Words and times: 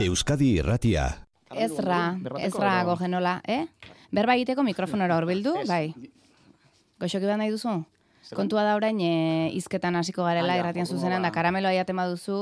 Euskadi 0.00 0.56
Irratia. 0.60 1.08
Ezra, 1.56 2.16
ezra 2.42 2.82
gogenola, 2.84 3.40
eh? 3.48 3.64
Berba 4.12 4.34
egiteko 4.36 4.64
mikrofonora 4.66 5.16
horbildu, 5.20 5.54
bai. 5.68 5.94
Goxoki 7.00 7.28
bat 7.28 7.38
nahi 7.40 7.52
duzu? 7.54 7.78
Kontua 8.34 8.64
da 8.66 8.72
orain 8.74 8.98
e, 9.00 9.10
izketan 9.54 9.94
hasiko 9.94 10.24
garela 10.26 10.56
Ah, 10.56 10.58
irratian 10.58 10.82
ondo 10.88 10.96
zuzenan 10.98 11.22
da 11.22 11.30
karameloa 11.30 11.70
jatema 11.76 12.08
duzu. 12.10 12.40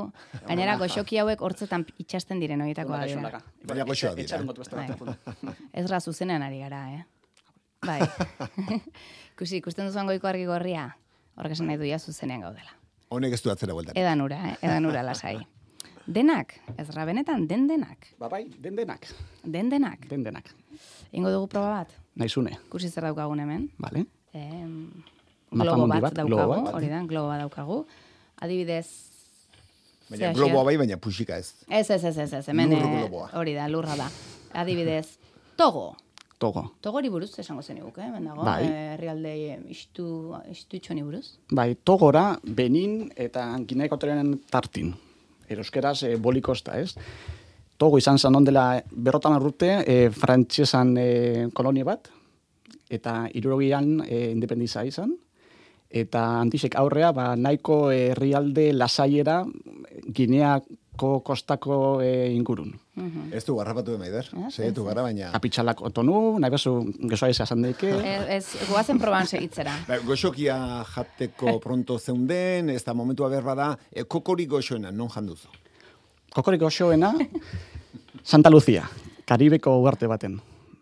Gainera 0.48 0.78
goxoki 0.80 1.18
hauek 1.20 1.42
hortzetan 1.44 1.84
itxasten 2.00 2.40
diren 2.40 2.62
horietako 2.64 2.94
da. 2.96 3.04
dira. 3.04 3.40
Baina 3.68 3.84
goxoak 3.84 4.16
dira. 4.16 4.24
Etxaren 4.24 4.46
motu 4.48 4.64
beste 4.64 4.76
Bai. 4.76 4.88
Ezra 5.82 6.00
zuzenean 6.00 6.42
ari 6.46 6.62
gara, 6.64 6.80
eh? 6.94 7.04
Bai. 7.84 8.00
Ikusi, 9.34 9.58
ikusten 9.60 9.90
duzuan 9.90 10.08
goiko 10.08 10.30
argi 10.30 10.46
gorria. 10.48 10.88
Horrek 11.36 11.52
esan 11.58 11.68
nahi 11.68 11.76
duia 11.82 11.98
zuzenean 12.00 12.46
gaudela. 12.48 12.72
Honek 13.12 13.36
ez 13.36 13.42
du 13.44 13.52
atzera 13.52 13.76
bueltan. 13.76 13.98
Edan 13.98 14.24
ura, 14.24 14.40
eh? 14.54 14.56
Edan 14.62 14.86
ura 14.88 15.02
lasai. 15.04 15.36
Denak, 16.06 16.52
ezra 16.76 17.04
benetan, 17.08 17.46
den 17.48 17.66
denak. 17.68 18.10
Ba 18.20 18.28
bai, 18.28 18.44
den 18.60 18.76
denak. 18.76 19.06
Den 19.44 19.70
denak. 19.70 20.04
Den 20.10 20.24
denak. 20.24 20.50
Ingo 21.12 21.30
dugu 21.32 21.48
proba 21.48 21.70
bat. 21.78 21.94
Naizune. 22.16 22.58
Ikusi 22.68 22.90
zer 22.90 23.06
daukagun 23.08 23.40
hemen. 23.40 23.70
Vale? 23.80 24.04
Em, 24.34 24.90
Mapa 25.50 25.70
globo 25.70 25.88
bat, 25.88 26.02
bat, 26.02 26.14
globo 26.26 26.42
daukagu, 26.42 26.64
bat. 26.66 26.74
hori 26.74 26.88
da, 26.92 27.00
globo 27.08 27.28
bat 27.28 27.40
daukagu. 27.40 27.78
Adibidez, 28.44 28.86
Baina 30.10 30.32
globoa 30.36 30.64
bai, 30.68 30.76
baina 30.76 30.98
puxika 31.00 31.38
ez. 31.38 31.54
ez, 31.68 31.88
ez, 31.90 32.04
ez, 32.04 32.16
ez, 32.18 32.32
ez, 32.32 32.46
hemen 32.48 32.72
eh, 32.72 33.08
hori 33.32 33.54
da, 33.54 33.68
lurra 33.68 33.96
da. 33.96 34.10
Adibidez, 34.52 35.16
Togo. 35.56 35.94
Togo. 36.38 36.64
Togori 36.82 37.08
buruz 37.08 37.30
esango 37.38 37.62
zen 37.62 37.78
eh? 37.78 37.84
hemen 37.96 38.24
dago, 38.24 38.44
Bai. 38.44 38.64
eh, 38.66 38.94
herrialde 38.94 39.32
eh, 39.54 39.58
istu, 39.70 40.34
istutxoni 40.50 41.02
buruz. 41.02 41.38
Bai, 41.50 41.74
Togora, 41.76 42.38
Benin 42.42 43.10
eta 43.16 43.56
Ekuatorialen 43.56 44.40
tartin. 44.50 44.92
Eroskeraz, 45.54 46.02
e, 46.04 46.16
bolikosta, 46.20 46.78
ez? 46.80 46.94
Togo 47.78 47.98
izan 47.98 48.18
zen 48.18 48.36
ondela 48.38 48.68
berrotan 48.90 49.36
urte, 49.40 49.70
e, 49.86 50.10
frantsesan 50.14 50.94
e, 50.98 51.08
kolonia 51.54 51.86
bat, 51.88 52.10
eta 52.90 53.24
irurogian 53.34 53.96
e, 54.06 54.28
independiza 54.30 54.84
izan, 54.86 55.14
eta 55.94 56.24
antisek 56.42 56.76
aurrea, 56.78 57.12
ba, 57.14 57.32
nahiko 57.38 57.88
herrialde 57.94 58.72
lasaiera 58.74 59.42
Gineako 60.94 61.20
kostako 61.20 62.00
e, 62.02 62.32
ingurun. 62.34 62.72
Mhm. 62.96 63.32
Ez 63.32 63.44
du 63.44 63.56
garrapatu 63.56 63.94
emaider. 63.94 64.28
Seietu 64.50 64.84
gara, 64.84 65.02
baina... 65.02 65.32
Kapitxalak 65.32 65.80
otonu, 65.82 66.38
nahi 66.38 66.50
bezu, 66.50 66.92
gezoa 67.10 67.30
izan 67.30 67.62
daike. 67.62 67.90
Ez, 68.28 68.54
ez, 68.54 68.68
goazen 68.68 68.98
proban 68.98 69.26
segitzera. 69.26 69.74
Ba, 69.88 69.98
goxokia 70.06 70.84
jateko 70.94 71.58
pronto 71.60 71.98
zeunden, 71.98 72.70
ez 72.70 72.84
da 72.84 72.94
momentua 72.94 73.28
berba 73.28 73.54
da, 73.54 73.76
e, 73.90 74.04
kokori 74.04 74.46
goxoena, 74.46 74.90
non 74.92 75.08
janduzu? 75.08 75.48
Kokorik 76.34 76.62
osoena, 76.62 77.12
Santa 78.22 78.50
Lucia, 78.50 78.88
Karibeko 79.24 79.78
ugarte 79.80 80.06
baten. 80.06 80.40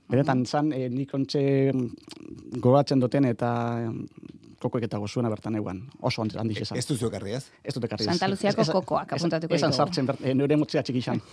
Benetan 0.08 0.44
zan, 0.46 0.72
e, 0.72 0.88
nik 0.88 1.12
ontxe 1.14 1.72
mm, 1.72 2.60
gogatzen 2.60 3.00
duten 3.00 3.24
eta 3.24 3.52
mm, 3.88 4.32
kokoek 4.62 4.86
eta 4.88 4.98
gozuena 5.02 5.30
bertan 5.32 5.58
eguan. 5.58 5.82
Oso 6.00 6.22
handi 6.22 6.38
handi 6.38 6.56
izan. 6.62 6.78
Ez 6.78 6.86
duzu 6.88 7.08
ekarri 7.10 7.34
ez? 7.38 7.44
Ez 7.64 7.74
dut 7.74 7.84
ekarri. 7.88 8.06
Santa 8.08 8.28
Luziako 8.30 8.64
kokoak 8.72 9.12
apuntatuko 9.16 9.54
Esan 9.58 9.74
ditugu. 9.74 9.84
sartzen, 9.86 10.06
bert, 10.06 10.22
e, 10.24 10.34
nire 10.38 10.56
motzea 10.56 10.82
txiki 10.82 11.02
izan. 11.04 11.22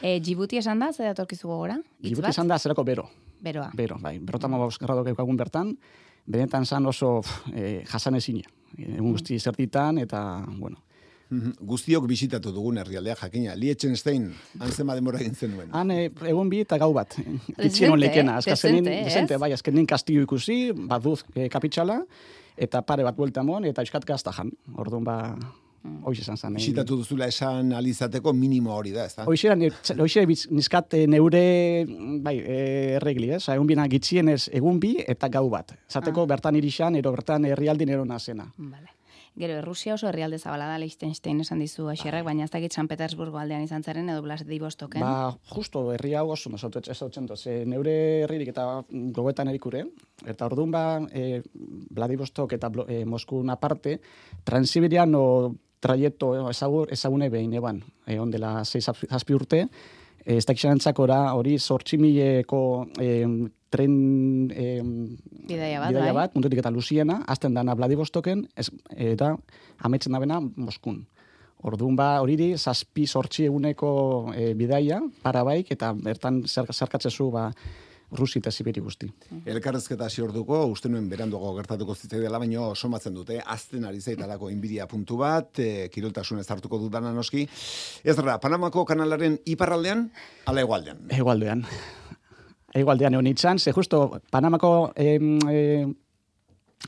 E, 0.00 0.14
Djibouti 0.24 0.56
esan 0.56 0.78
da, 0.80 0.86
zer 0.96 1.10
datorkizu 1.10 1.44
gogora? 1.50 1.74
Djibouti 2.00 2.30
izan 2.32 2.48
da 2.48 2.56
zerako 2.58 2.86
bero. 2.88 3.02
Beroa. 3.44 3.66
Bero, 3.76 3.98
bai. 4.00 4.14
Berrotan 4.18 4.50
mabauz 4.54 4.78
grado 4.80 5.02
eukagun 5.04 5.36
bertan, 5.36 5.74
benetan 6.24 6.64
zan 6.64 6.86
oso 6.88 7.18
pff, 7.20 7.50
e, 7.52 7.82
jasan 7.84 8.16
ezine. 8.16 8.46
Egun 8.78 9.12
guzti 9.12 9.36
zertitan 9.38 9.98
eta, 10.00 10.22
bueno, 10.56 10.80
Mhm. 11.30 11.52
Guztiok 11.62 12.08
bisitatu 12.10 12.50
dugun 12.50 12.78
herrialdea 12.82 13.14
jakina. 13.14 13.54
Liechtenstein, 13.54 14.32
antzema 14.58 14.96
demora 14.98 15.20
egin 15.20 15.36
zenuen. 15.38 15.68
Han 15.72 15.90
e, 15.94 16.10
egun 16.26 16.48
bi 16.50 16.64
eta 16.64 16.76
gau 16.82 16.88
bat. 16.92 17.14
Itxienon 17.56 18.00
lekena. 18.00 18.38
Azkazenin, 18.40 18.88
ez? 18.90 19.04
dezente, 19.06 19.38
bai, 19.38 19.52
azkenin 19.54 19.86
kastillo 19.86 20.24
ikusi, 20.26 20.72
baduz 20.74 21.20
e, 21.36 21.46
kapitxala, 21.48 22.00
eta 22.56 22.82
pare 22.82 23.04
bat 23.04 23.16
buelta 23.16 23.42
mon, 23.42 23.64
eta 23.64 23.82
euskat 23.82 24.04
gaztajan. 24.04 24.50
Orduan 24.76 25.04
ba, 25.04 25.36
Mm. 25.82 26.02
hoiz 26.04 26.18
esan 26.20 26.36
zan. 26.36 26.52
Bisitatu 26.58 26.96
duzula 27.00 27.26
esan 27.26 27.72
alizateko 27.72 28.34
minimo 28.36 28.74
hori 28.76 28.90
da, 28.92 29.06
ez 29.06 29.14
da? 29.16 29.24
Hoixera, 29.24 29.54
hoxe 29.96 30.26
nizkat 30.52 30.92
e, 30.98 31.06
neure, 31.08 31.86
bai, 32.20 32.34
e, 32.36 32.58
erregli, 32.98 33.30
ez? 33.32 33.46
Egun 33.48 33.66
bina 33.66 33.86
gitxienez 33.88 34.50
egun 34.52 34.78
bi 34.78 34.98
eta 35.00 35.30
gau 35.32 35.46
bat. 35.48 35.72
Zateko 35.88 36.26
bertan 36.28 36.58
irixan, 36.60 36.96
ero 37.00 37.12
bertan 37.16 37.48
herrialdin 37.48 37.88
ero 37.96 38.04
nazena. 38.04 38.44
Vale. 38.58 38.92
Gero, 39.38 39.54
Errusia 39.54 39.94
oso 39.94 40.08
herrialde 40.08 40.38
zabala 40.38 40.66
da, 40.66 40.78
Liechtenstein 40.82 41.40
esan 41.44 41.60
dizu 41.62 41.86
asierrek, 41.88 42.24
baina 42.26 42.44
ez 42.44 42.50
dakit 42.50 42.74
San 42.74 42.88
Petersburgo 42.90 43.38
aldean 43.38 43.62
izan 43.62 43.84
zaren 43.86 44.08
edo 44.10 44.24
Vladivostoken. 44.24 45.04
Ba, 45.04 45.30
justo 45.54 45.84
herri 45.94 46.14
hau 46.18 46.26
oso 46.34 46.50
nosotros 46.50 46.88
ez 46.90 46.98
hautzen 47.00 47.28
dut. 47.30 47.38
Ze 47.38 47.64
neure 47.64 47.94
herririk 48.24 48.50
eta 48.52 48.66
gogoetan 48.90 49.48
erikure, 49.48 49.84
eta 50.26 50.50
orduan 50.50 50.74
ba, 50.74 50.84
e, 51.12 51.42
Vladivostok 51.94 52.58
eta 52.58 52.72
e, 52.88 53.04
Moskun 53.04 53.50
aparte, 53.54 54.00
Transiberian 54.44 55.14
o 55.14 55.24
trayecto 55.80 56.34
e, 56.34 56.44
ezagur, 56.50 56.90
ezagune 56.92 57.30
behin 57.30 57.54
eban, 57.54 57.80
e, 58.06 58.18
ondela 58.18 58.64
6 58.64 58.84
zazpi 59.08 59.38
urte, 59.38 59.68
ez 60.24 60.44
dakizantzakora 60.48 61.32
hori 61.36 61.58
sortximileko 61.58 62.60
e, 63.00 63.10
tren 63.70 63.94
e, 64.50 64.66
Bidaia 65.50 65.80
bat, 65.80 65.90
bidaia 65.90 66.12
bai. 66.12 66.18
bat, 66.24 66.34
mundutik 66.34 66.60
eta 66.62 66.72
Luziena, 66.74 67.20
azten 67.30 67.54
dana 67.54 67.74
Vladivostoken, 67.78 68.44
ez, 68.58 68.68
eta 68.94 69.34
ametzen 69.86 70.14
dabena 70.14 70.40
Moskun. 70.40 71.04
Orduan 71.66 71.96
ba, 71.98 72.14
horiri, 72.22 72.54
zazpi 72.56 73.06
sortzi 73.06 73.44
eguneko 73.48 73.90
e, 74.32 74.52
bidaia, 74.56 75.00
parabaik, 75.24 75.72
eta 75.74 75.92
bertan 75.92 76.42
zer, 76.48 76.70
zerkatzezu 76.72 77.28
ba, 77.34 77.50
Rusi 78.10 78.40
eta 78.40 78.50
Sibiri 78.50 78.82
guzti. 78.82 79.08
Elkarrezketa 79.46 80.08
hasi 80.08 80.22
orduko, 80.24 80.64
uste 80.72 80.90
nuen 80.90 81.06
beranduago 81.10 81.52
gertatuko 81.60 81.94
zitzaidela, 81.94 82.40
baino 82.42 82.72
somatzen 82.74 83.14
dute, 83.14 83.38
azten 83.44 83.86
ari 83.86 84.00
zaitalako 84.00 84.50
inbidia 84.50 84.86
puntu 84.90 85.20
bat, 85.20 85.58
e, 85.62 85.88
kiroltasunez 85.94 86.46
hartuko 86.50 86.80
dudana 86.82 87.12
noski. 87.14 87.46
Ez 88.02 88.16
da, 88.18 88.38
Panamako 88.42 88.84
kanalaren 88.88 89.38
iparraldean, 89.46 90.08
ala 90.50 90.66
egualdean. 90.66 91.06
Egualdean. 91.14 91.64
Egualdean 92.74 93.14
egon 93.14 93.26
itzan, 93.26 93.58
ze 93.58 93.72
justo 93.74 94.20
Panamako 94.30 94.92
em, 94.94 95.38
e, 95.50 95.86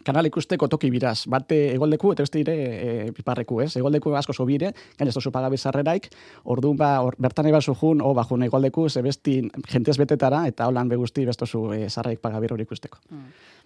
kanal 0.04 0.26
ikusteko 0.26 0.68
toki 0.68 0.90
biraz. 0.90 1.26
Bate 1.30 1.58
egoldeku 1.74 2.12
eta 2.14 2.24
beste 2.24 2.40
dire 2.40 2.54
e, 2.56 3.12
piparreku, 3.12 3.60
ez? 3.62 3.76
Egoldeku 3.76 4.14
asko 4.16 4.32
sobire, 4.32 4.72
gain 4.98 5.08
ez 5.08 5.14
dozu 5.14 5.30
pagabe 5.32 5.58
zarreraik, 5.58 6.08
orduan 6.44 6.76
ba, 6.80 6.92
or, 7.04 7.16
bertan 7.20 7.46
eba 7.50 7.60
jun, 7.60 8.00
o 8.00 8.14
bajun 8.14 8.42
egoldeku, 8.48 8.88
ze 8.88 9.02
besti 9.02 9.40
jentez 9.68 9.98
betetara, 9.98 10.46
eta 10.48 10.66
holan 10.66 10.88
beguzti 10.88 11.26
bestozu 11.26 11.72
e, 11.72 11.88
zarraik 11.90 12.20
pagabe 12.20 12.48
hori 12.50 12.64
ikusteko. 12.64 12.98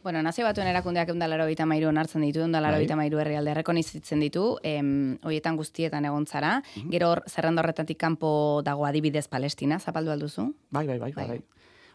Bueno, 0.02 0.22
nazio 0.22 0.44
batuen 0.44 0.68
erakundeak 0.68 1.08
eundalaro 1.08 1.46
gita 1.48 1.66
mairu 1.66 1.88
onartzen 1.88 2.22
ditu, 2.22 2.42
eundalaro 2.44 2.76
Bai. 2.76 2.84
gita 2.84 2.96
mairu 2.96 3.18
herrialde 3.18 3.50
errekonizitzen 3.50 4.20
ditu, 4.20 4.58
em, 4.62 5.18
hoietan 5.24 5.56
guztietan 5.56 6.04
egon 6.04 6.26
zara. 6.26 6.62
Mhm. 6.76 6.90
Gero 6.90 7.10
hor, 7.10 7.22
zerrenda 7.26 7.62
horretatik 7.62 7.98
kanpo 7.98 8.62
dago 8.64 8.86
adibidez 8.86 9.26
Palestina, 9.28 9.78
zapaldu 9.78 10.10
alduzu? 10.10 10.52
Bai, 10.70 10.86
bai, 10.86 10.98
bai, 10.98 11.12
bai. 11.12 11.28
Bai. 11.28 11.42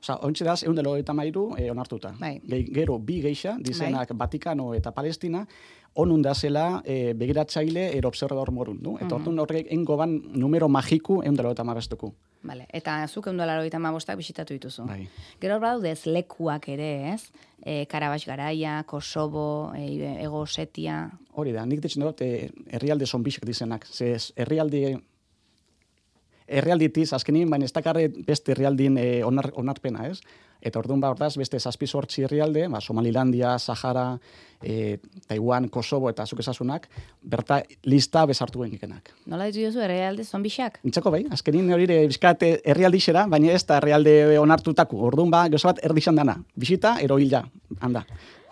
Bai. 0.01 0.16
Osa, 0.16 0.17
ontsi 0.25 0.44
daz, 0.44 0.63
egun 0.63 0.75
delo 0.75 0.95
eta 0.97 1.13
mairu 1.13 1.51
e, 1.57 1.69
onartuta. 1.72 2.16
Bai. 2.19 2.39
Ge, 2.44 2.63
gero, 2.73 2.97
bi 3.00 3.22
geixa, 3.22 3.57
dizenak 3.59 4.09
Vatikano 4.17 4.73
eta 4.73 4.91
Palestina, 4.91 5.45
onun 5.94 6.22
da 6.22 6.34
zela 6.34 6.81
e, 6.85 7.13
begiratzaile 7.13 7.91
ero 7.97 8.07
observador 8.09 8.51
morun, 8.51 8.79
du? 8.81 8.97
Eta 8.97 9.16
orduan 9.16 9.39
horrek 9.39 9.67
engo 9.72 9.97
ban 9.97 10.22
numero 10.34 10.69
magiku 10.69 11.22
egun 11.23 11.35
delo 11.35 11.51
eta 11.51 11.63
mabestuku. 11.63 12.13
Vale. 12.44 12.66
Eta 12.73 13.07
zuk 13.07 13.28
eundalaro 13.28 13.63
gita 13.63 13.78
mabostak 13.79 14.17
bisitatu 14.17 14.53
dituzu. 14.53 14.88
Bai. 14.88 15.07
Gero 15.39 15.56
hor 15.56 15.62
badaude 15.62 15.91
ez 15.91 16.07
lekuak 16.07 16.69
ere, 16.69 17.13
ez? 17.13 17.29
E, 17.62 17.85
Karabas 17.85 18.25
Garaia, 18.25 18.83
Kosovo, 18.89 19.73
e, 19.78 20.18
Ego 20.23 20.41
Osetia, 20.41 21.12
Hori 21.31 21.53
da, 21.56 21.63
nik 21.66 21.79
ditzen 21.79 22.03
dut, 22.03 22.22
e, 22.25 22.50
herrialde 22.75 23.07
zonbixek 23.07 23.45
dizenak. 23.47 23.85
Ze 23.88 24.18
herrialde 24.35 25.00
herrialditiz, 26.51 27.12
azkenin, 27.16 27.50
baina 27.50 27.67
ez 27.67 27.73
dakarre 27.73 28.07
beste 28.28 28.53
herrialdin 28.53 28.98
e, 29.00 29.09
onar, 29.25 29.51
onarpena, 29.57 30.07
ez? 30.12 30.19
Eta 30.62 30.77
orduan 30.77 31.01
ba, 31.01 31.09
ordaz, 31.09 31.33
beste 31.42 31.57
zazpi 31.59 31.88
sortzi 31.88 32.21
herrialde, 32.27 32.68
ba, 32.69 32.81
Somalilandia, 32.81 33.56
Sahara, 33.59 34.19
e, 34.62 35.00
Taiwan, 35.27 35.69
Kosovo 35.74 36.09
eta 36.12 36.25
zuk 36.27 36.44
esasunak, 36.44 36.86
berta 37.21 37.62
lista 37.83 38.25
bezartu 38.30 38.62
genikenak. 38.62 39.09
nola 39.25 39.48
ditu 39.50 39.65
duzu 39.65 39.81
herrialde 39.81 40.24
zombixak? 40.24 40.77
Nintzako 40.83 41.15
bai, 41.15 41.24
azkenin 41.31 41.71
hori 41.74 41.88
bizkate 42.12 42.59
herrialdixera, 42.65 43.25
baina 43.31 43.56
ez 43.56 43.65
da 43.65 43.80
herrialde 43.81 44.38
onartutaku. 44.39 45.01
Orduan 45.09 45.33
ba, 45.33 45.47
gauza 45.50 45.74
bat 45.74 45.81
erdixan 45.89 46.21
dana. 46.21 46.38
Bisita, 46.56 47.00
ero 47.01 47.18
hila, 47.18 47.47
handa. 47.80 48.06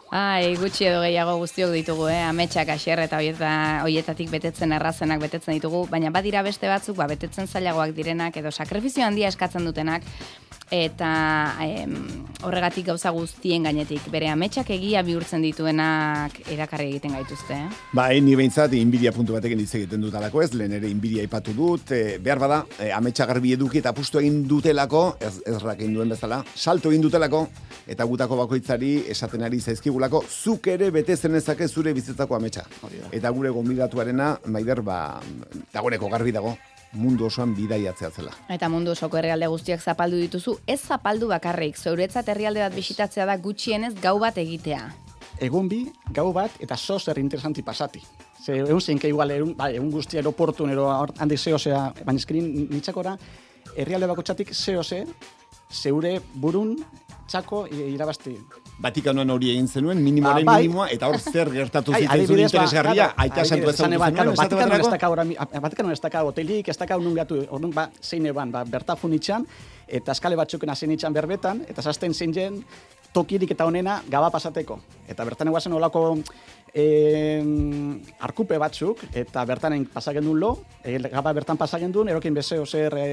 Ai, 0.10 0.56
gutxi 0.58 0.88
edo 0.90 1.04
gehiago 1.04 1.36
guztiok 1.38 1.70
ditugu, 1.70 2.08
eh? 2.10 2.24
Ametsak 2.26 2.72
aser 2.74 2.98
eta 3.04 3.20
hoietatik 3.86 4.32
betetzen 4.34 4.72
errazenak 4.74 5.22
betetzen 5.22 5.54
ditugu, 5.54 5.84
baina 5.92 6.10
badira 6.10 6.42
beste 6.42 6.66
batzuk, 6.72 6.96
ba, 6.98 7.06
betetzen 7.12 7.46
zailagoak 7.46 7.94
direnak 7.94 8.40
edo 8.42 8.50
sakrifizio 8.50 9.06
handia 9.06 9.30
eskatzen 9.30 9.70
dutenak, 9.70 10.08
eta 10.72 11.56
em, 11.66 11.96
horregatik 12.46 12.86
gauza 12.88 13.12
guztien 13.12 13.66
gainetik 13.66 14.06
bere 14.14 14.30
ametsak 14.30 14.70
egia 14.76 15.02
bihurtzen 15.04 15.42
dituenak 15.44 16.38
erakarri 16.54 16.90
egiten 16.94 17.16
gaituzte. 17.18 17.58
Eh? 17.58 17.80
Ba, 17.98 18.10
ni 18.14 18.36
behintzat, 18.40 18.74
inbidia 18.78 19.12
puntu 19.16 19.36
batekin 19.36 19.60
hitz 19.60 19.74
egiten 19.82 20.06
dut 20.06 20.16
alako 20.16 20.44
ez, 20.46 20.52
lehen 20.54 20.78
ere 20.78 20.90
inbidia 20.92 21.26
ipatu 21.26 21.56
dut, 21.58 21.92
e, 21.92 22.18
behar 22.24 22.40
bada, 22.40 22.62
e, 22.78 22.92
ametsak 22.96 23.32
garbi 23.34 23.56
eduki 23.58 23.82
eta 23.82 23.94
pustu 23.98 24.22
egin 24.22 24.44
dutelako, 24.48 25.04
ez, 25.20 25.36
ez 25.50 25.58
egin 25.76 25.98
duen 25.98 26.16
bezala, 26.16 26.44
salto 26.56 26.94
egin 26.94 27.04
dutelako, 27.04 27.48
eta 27.90 28.06
gutako 28.06 28.38
bakoitzari 28.44 28.94
esaten 29.10 29.44
ari 29.44 29.60
zaizkigulako, 29.60 30.24
zuk 30.30 30.68
ere 30.72 30.92
bete 30.94 31.18
zenezake 31.18 31.68
zure 31.68 31.94
bizitzako 31.94 32.38
ametsa. 32.38 32.68
Eta 33.12 33.32
gure 33.36 33.50
gomidatuarena, 33.50 34.36
maider, 34.46 34.84
ba, 34.86 35.00
dagoeneko 35.74 36.10
garbi 36.14 36.36
dago, 36.36 36.56
mundu 36.94 37.26
osoan 37.26 37.54
bidaiatzea 37.56 38.10
zela. 38.10 38.32
Eta 38.50 38.70
mundu 38.70 38.92
osoko 38.92 39.18
herrialde 39.18 39.48
guztiak 39.52 39.82
zapaldu 39.82 40.18
dituzu, 40.18 40.58
ez 40.68 40.80
zapaldu 40.80 41.28
bakarrik, 41.30 41.78
zeuretzat 41.78 42.30
herrialde 42.30 42.64
bat 42.66 42.76
bisitatzea 42.76 43.26
da 43.30 43.38
gutxienez 43.38 43.94
gau 44.02 44.18
bat 44.20 44.38
egitea. 44.38 44.82
Egun 45.40 45.70
bi, 45.72 45.84
gau 46.12 46.32
bat, 46.34 46.56
eta 46.60 46.76
sos 46.78 47.08
herri 47.08 47.22
interesanti 47.24 47.64
pasati. 47.64 48.02
Ze, 48.44 48.58
egun 48.60 48.82
zinke 48.82 49.08
igual, 49.08 49.32
egun, 49.32 49.54
bai, 49.56 49.76
egun 49.76 49.92
guzti 49.92 50.18
aeroportu, 50.20 50.68
nero 50.68 50.90
handi 50.90 51.38
zehosea, 51.38 51.84
baina 52.06 52.20
eskrin 52.20 52.50
nitzakora, 52.72 53.16
herrialde 53.76 54.10
bako 54.12 54.26
txatik 54.26 54.54
zehose, 54.54 55.06
zeure 55.70 56.18
burun 56.36 56.76
txako 57.30 57.68
irabazti. 57.72 58.36
Vatikanoan 58.80 59.30
hori 59.34 59.50
egin 59.52 59.68
zenuen, 59.68 60.00
minimoaren 60.00 60.46
ba, 60.48 60.54
bai. 60.54 60.68
minimoa, 60.68 60.86
eta 60.94 61.10
hor 61.12 61.18
zer 61.20 61.50
gertatu 61.52 61.92
zitzen 61.98 62.26
zuen 62.26 62.40
ba, 62.40 62.46
interesgarria, 62.46 63.08
aita 63.26 63.44
santu 63.44 63.74
ez 63.74 63.78
Vatikanoan 65.66 65.92
ez 65.92 66.00
daka 66.00 66.24
hotelik, 66.24 66.70
ez 66.72 66.78
daka 66.80 66.98
unun 67.02 67.18
gatu, 67.18 67.42
orduan, 67.50 67.74
ba, 67.76 67.90
zein 68.02 68.30
eban, 68.32 68.54
ba, 68.56 68.64
berta 68.64 68.96
funitxan, 68.96 69.44
eta 69.88 70.16
eskale 70.16 70.40
batzuken 70.40 70.72
hasi 70.72 70.88
itxan 70.96 71.14
berbetan, 71.14 71.66
eta 71.68 71.84
zazten 71.84 72.14
zein 72.14 72.34
jen, 72.34 72.64
tokirik 73.14 73.52
eta 73.52 73.68
honena 73.68 74.00
gaba 74.08 74.32
pasateko. 74.32 74.80
Eta 75.10 75.26
bertan 75.26 75.50
eguazen 75.50 75.74
olako 75.74 76.04
e, 76.74 77.42
arkupe 78.20 78.58
batzuk, 78.62 79.02
eta 79.18 79.44
bertanen 79.46 79.88
pasagendun 79.90 80.40
lo, 80.40 80.52
e, 80.84 80.98
gaba 81.10 81.34
bertan 81.34 81.58
pasagendun, 81.58 82.10
erokin 82.10 82.38
bezeo 82.38 82.66
zer 82.66 82.96
e, 82.98 83.08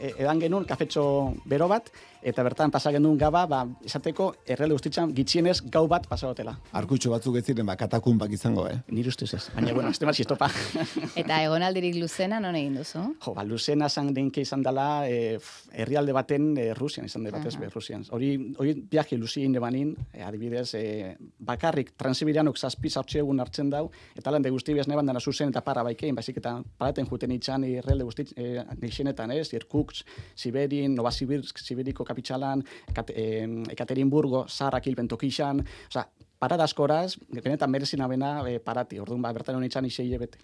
e, 0.00 0.14
edan 0.18 0.40
genuen, 0.40 0.64
kafetxo 0.68 1.04
bero 1.48 1.68
bat, 1.68 1.90
eta 2.22 2.44
bertan 2.46 2.70
pasagendun 2.70 3.18
gaba, 3.18 3.44
ba, 3.50 3.62
izateko, 3.84 4.28
errele 4.46 4.76
ustitzen 4.76 5.10
gitxienez 5.14 5.58
gau 5.72 5.84
bat 5.90 6.06
pasagotela. 6.08 6.54
Arkutxo 6.78 7.10
batzuk 7.12 7.36
ez 7.40 7.44
ziren, 7.44 7.66
ba, 7.66 7.76
katakunpak 7.76 8.32
izango, 8.32 8.68
eh? 8.70 8.78
Nire 8.94 9.10
ustez 9.10 9.32
ez, 9.34 9.42
baina, 9.54 9.74
bueno, 9.74 9.90
este 9.90 10.06
zistopa. 10.12 10.48
eta 11.20 11.42
egonaldirik 11.42 11.98
luzena, 11.98 12.40
non 12.40 12.56
egin 12.56 12.78
duzu? 12.78 13.04
Jo, 13.24 13.34
ba, 13.34 13.44
luzena 13.44 13.88
zan 13.88 14.12
denke 14.14 14.44
izan 14.46 14.62
dela, 14.62 15.04
e, 15.08 15.38
herrialde 15.72 16.14
baten 16.14 16.52
e, 16.56 16.72
Rusian 16.78 17.06
izan 17.06 17.26
dela, 17.26 17.38
batez, 17.38 17.58
be, 17.58 17.68
Rusian. 17.72 18.06
Hori, 18.10 18.32
hori 18.58 18.76
viaje 18.90 19.18
luzien 19.18 19.52
debanin, 19.52 19.96
e, 20.12 20.22
adibidez, 20.22 20.74
e, 20.78 21.16
bakarrik, 21.42 21.92
transibirianok 21.98 22.58
zazpiz 22.58 22.92
sortxe 22.94 23.20
egun 23.22 23.40
hartzen 23.42 23.70
dau, 23.70 23.88
eta 24.18 24.30
lan 24.30 24.42
de 24.42 24.50
guzti 24.54 24.74
bez 24.74 24.86
neban 24.88 25.10
zuzen 25.20 25.50
eta 25.50 25.60
para 25.60 25.82
baikein, 25.82 26.14
baizik 26.14 26.38
eta 26.38 26.54
paraten 26.78 27.06
juten 27.06 27.30
itxan 27.32 27.64
irrelde 27.64 28.04
guzti 28.04 28.26
e, 28.36 28.64
nixenetan 28.80 29.30
ez, 29.30 29.52
Irkutsk, 29.52 30.06
Siberin, 30.36 30.94
Novasibirsk, 30.94 31.58
Sibiriko 31.58 32.04
kapitxalan, 32.04 32.62
e, 33.08 33.26
Ekaterinburgo, 33.74 34.46
Zarak 34.48 34.86
hilben 34.86 35.08
tokixan, 35.08 35.62
oza, 35.88 36.06
parada 36.38 36.64
askoraz, 36.64 37.16
benetan 37.28 37.70
merezina 37.70 38.08
bena 38.08 38.40
e, 38.48 38.58
parati, 38.58 38.98
orduan 38.98 39.22
ba, 39.22 39.32
bertan 39.32 39.56
honitzen 39.56 39.86
isei 39.86 40.10
bete. 40.18 40.38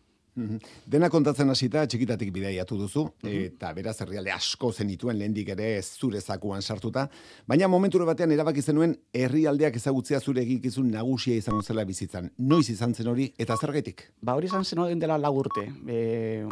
Dena 0.87 1.09
kontatzen 1.11 1.51
hasita 1.51 1.85
txikitatik 1.87 2.31
bidaiatu 2.35 2.79
duzu 2.79 3.05
eta 3.29 3.73
beraz 3.77 3.97
herrialde 4.05 4.33
asko 4.35 4.73
zenituen 4.73 5.19
lehendik 5.19 5.49
ere 5.55 5.71
zure 5.83 6.21
zakuan 6.21 6.63
sartuta, 6.63 7.09
baina 7.47 7.69
momentu 7.69 8.05
batean 8.07 8.33
erabaki 8.33 8.63
zenuen 8.63 8.95
herrialdeak 9.13 9.77
ezagutzea 9.81 10.21
zure 10.21 10.43
egikizun 10.43 10.91
nagusia 10.91 11.37
izango 11.37 11.63
zela 11.63 11.85
bizitzan. 11.85 12.31
Noiz 12.39 12.69
izan 12.71 12.95
zen 12.95 13.09
hori 13.09 13.33
eta 13.39 13.57
zergaitik? 13.57 14.07
Ba 14.23 14.37
hori 14.39 14.47
izan 14.47 14.65
zen 14.65 14.79
hori 14.85 14.95
dela 15.01 15.19
lagurte. 15.19 15.67
E, 15.89 16.45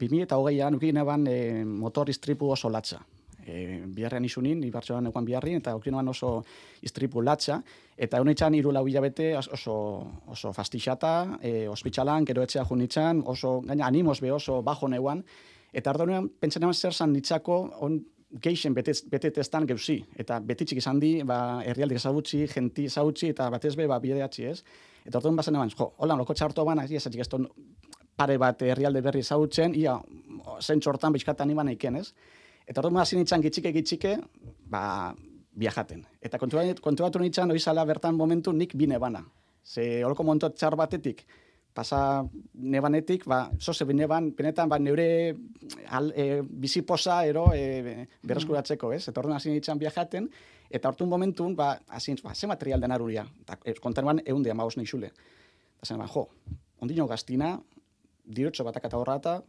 2008an 0.00 0.78
ukin 0.78 1.02
eban 1.02 1.26
e, 1.26 1.64
motor 1.64 2.10
istripu 2.10 2.50
oso 2.54 2.70
latza 2.70 3.02
e, 3.46 3.82
biharrean 3.94 4.24
isunin, 4.24 4.62
ibartxoan 4.64 5.10
eguan 5.10 5.24
biharri, 5.24 5.54
eta 5.60 5.74
okinoan 5.76 6.08
oso 6.08 6.36
istripu 6.82 7.22
latxa, 7.22 7.60
eta 7.96 8.20
honetxan 8.20 8.54
iru 8.54 8.72
lau 8.72 8.86
hilabete 8.88 9.32
oso, 9.36 9.76
oso 10.26 10.52
fastixata, 10.52 11.38
e, 11.42 11.68
ospitzalan, 11.68 12.24
gero 12.24 12.42
etxea 12.42 12.64
junitzen, 12.64 13.22
oso, 13.26 13.60
gaina 13.66 13.86
animoz 13.86 14.20
be 14.20 14.32
oso 14.32 14.62
bajo 14.62 14.88
neuan, 14.88 15.24
eta 15.72 15.90
ardo 15.90 16.06
pentsen 16.40 16.62
eman 16.62 16.74
zer 16.74 16.94
zan 16.94 17.12
nitzako, 17.12 17.60
on, 17.80 18.00
geixen 18.42 18.74
betetestan 18.74 19.66
geuzi, 19.66 20.00
eta 20.18 20.40
betitxik 20.42 20.80
izan 20.80 20.98
di, 20.98 21.20
ba, 21.22 21.62
herrialdik 21.62 22.00
ezagutzi, 22.00 22.46
genti 22.50 22.88
ezagutzi, 22.90 23.30
eta 23.30 23.46
batez 23.52 23.76
be, 23.78 23.86
ba, 23.86 24.00
bideatzi 24.02 24.48
ez. 24.50 24.56
Eta 25.04 25.20
orduan 25.20 25.36
bazen 25.38 25.54
eman, 25.54 25.70
jo, 25.70 25.92
hola, 26.02 26.16
loko 26.18 26.34
txartu 26.34 26.64
baina, 26.66 26.84
ez 26.84 27.06
ez 27.06 27.38
pare 28.16 28.38
bat 28.38 28.62
herrialde 28.62 29.02
berri 29.02 29.22
ezagutzen, 29.24 29.74
ia, 29.74 29.96
zentsu 30.60 30.90
hortan 30.90 31.14
bizkatan 31.14 31.50
iban 31.50 31.70
eiken, 31.72 31.96
ez? 31.98 32.12
Eta 32.66 32.80
orduan 32.80 33.02
hasi 33.02 33.16
nintzen 33.18 33.42
gitxike 33.44 33.72
gitxike, 33.76 34.16
ba, 34.72 35.14
viajaten. 35.54 36.04
Eta 36.24 36.38
kontuatu 36.38 37.20
nintzen, 37.22 37.52
oizala 37.52 37.84
bertan 37.84 38.16
momentu 38.16 38.52
nik 38.52 38.74
bine 38.76 38.98
bana. 38.98 39.24
Ze 39.64 40.04
horko 40.04 40.24
montu 40.24 40.50
txar 40.50 40.76
batetik, 40.76 41.24
pasa 41.74 42.24
nebanetik, 42.54 43.26
ba, 43.26 43.50
zoze 43.60 43.84
bine 43.84 44.06
ban, 44.06 44.30
benetan, 44.36 44.68
ba, 44.68 44.78
neure 44.78 45.36
al, 45.88 46.12
e, 46.16 46.40
biziposa 46.42 47.24
ero 47.26 47.48
e, 47.54 48.06
berreskuratzeko, 48.22 48.92
ez? 48.94 49.08
Eta 49.08 49.20
orduan 49.20 49.36
hasi 49.36 49.50
nintzen 49.50 49.80
viajaten, 49.80 50.28
eta 50.70 50.92
orduan 50.92 51.10
momentun, 51.10 51.56
ba, 51.56 51.74
hasi 51.88 52.16
ba, 52.22 52.34
ze 52.34 52.46
material 52.46 52.80
den 52.80 52.92
aruria. 52.92 53.26
Eta 53.42 53.58
e, 53.64 53.74
kontan 53.82 54.06
ban, 54.06 54.22
egun 54.24 54.42
dia 54.42 54.54
maus 54.54 54.76
nixule. 54.76 55.12
Eta 55.76 55.90
zen, 55.90 55.98
ba, 55.98 56.08
jo, 56.08 56.28
ondino 56.80 57.08
gaztina, 57.10 57.56
dirotxo 58.24 58.64
batak 58.64 58.86
eta 58.88 59.00
horrata, 59.00 59.42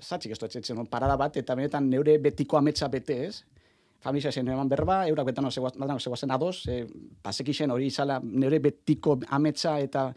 zatxik 0.00 0.32
ez 0.32 0.38
duetzen, 0.38 0.86
parada 0.90 1.16
bat, 1.16 1.36
eta 1.36 1.56
benetan 1.58 1.88
neure 1.90 2.18
betiko 2.18 2.56
ametsa 2.56 2.88
bete 2.88 3.18
ez, 3.26 3.42
familia 4.02 4.32
zen 4.32 4.48
eman 4.48 4.68
berba, 4.68 5.06
eurak 5.08 5.30
betan 5.30 5.50
zegoazen 5.50 6.30
ados, 6.30 6.66
e, 6.66 6.84
pasekixen 7.22 7.70
hori 7.70 7.86
izala 7.86 8.20
neure 8.22 8.58
betiko 8.58 9.18
ametsa 9.30 9.78
eta 9.80 10.10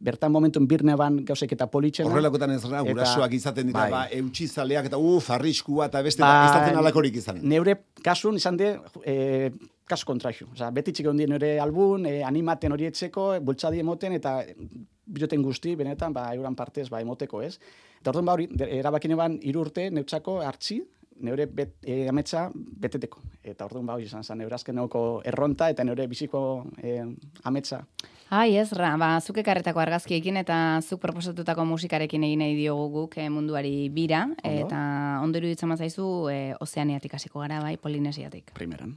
bertan 0.00 0.32
momentun 0.32 0.66
birne 0.68 0.96
ban 0.96 1.18
gauzek 1.28 1.52
eta 1.56 1.66
politxena. 1.68 2.08
Horrelakotan 2.08 2.54
ez 2.54 2.62
gara, 2.64 2.84
gurasoak 2.88 3.34
izaten 3.36 3.68
dira, 3.68 3.82
bai. 3.82 3.90
ba, 3.92 4.04
eutxizaleak 4.16 4.88
eta 4.88 5.00
uf, 5.00 5.28
arriskua 5.36 5.90
eta 5.90 6.00
beste, 6.04 6.24
ba, 6.24 6.46
ez 6.46 6.54
daten 6.56 6.80
alakorik 6.80 7.20
izan. 7.20 7.42
Neure 7.44 7.76
kasun 8.04 8.40
izan 8.40 8.56
de, 8.60 8.72
e, 9.04 9.16
kasu 9.90 10.08
kontraixu. 10.08 10.48
Osa, 10.54 10.70
beti 10.72 10.94
txik 10.96 11.10
ondien 11.10 11.32
nire 11.34 11.56
albun, 11.60 12.06
e, 12.08 12.20
animaten 12.24 12.72
hori 12.72 12.88
etxeko, 12.88 13.32
bultzadi 13.44 13.82
emoten, 13.84 14.16
eta 14.16 14.38
biloten 15.10 15.42
guzti, 15.42 15.74
benetan, 15.76 16.14
ba, 16.16 16.28
euran 16.36 16.56
partez, 16.56 16.88
ba, 16.90 17.00
emoteko, 17.02 17.42
ez? 17.42 17.56
Eta 18.00 18.12
orduan, 18.12 18.30
ba, 18.30 18.38
hori, 18.38 18.48
erabakine 18.80 19.18
ban, 19.18 19.36
irurte, 19.42 19.88
neutzako, 19.94 20.40
hartzi, 20.46 20.80
neure 21.20 21.46
bet, 21.52 21.74
e, 21.84 22.06
ametsa 22.08 22.46
beteteko. 22.54 23.20
Eta 23.44 23.66
orduan, 23.66 23.86
ba, 23.88 23.98
hori 23.98 24.08
izan 24.08 24.24
zen, 24.24 24.40
neure 24.40 24.56
azken 24.56 24.80
erronta, 24.80 25.68
eta 25.70 25.84
neure 25.84 26.06
biziko 26.08 26.64
e, 26.82 27.00
ametsa. 27.44 27.82
Ai, 28.30 28.54
ez, 28.56 28.70
ra, 28.78 28.94
ba, 28.96 29.16
zuke 29.20 29.42
karretako 29.42 29.82
argazkiekin 29.82 30.36
eta 30.38 30.80
zuk 30.86 31.00
proposatutako 31.02 31.64
musikarekin 31.66 32.24
egin 32.24 32.44
nahi 32.44 32.54
diogu 32.54 32.88
guk 32.94 33.18
e, 33.18 33.28
munduari 33.28 33.88
bira, 33.90 34.28
eta 34.46 34.80
ondoru 35.24 35.50
ditzen 35.50 35.72
mazaizu, 35.72 36.06
e, 36.30 36.40
ozeaniatik 36.60 37.18
hasiko 37.18 37.42
gara, 37.42 37.60
bai, 37.64 37.76
polinesiatik. 37.76 38.54
Primeran. 38.54 38.94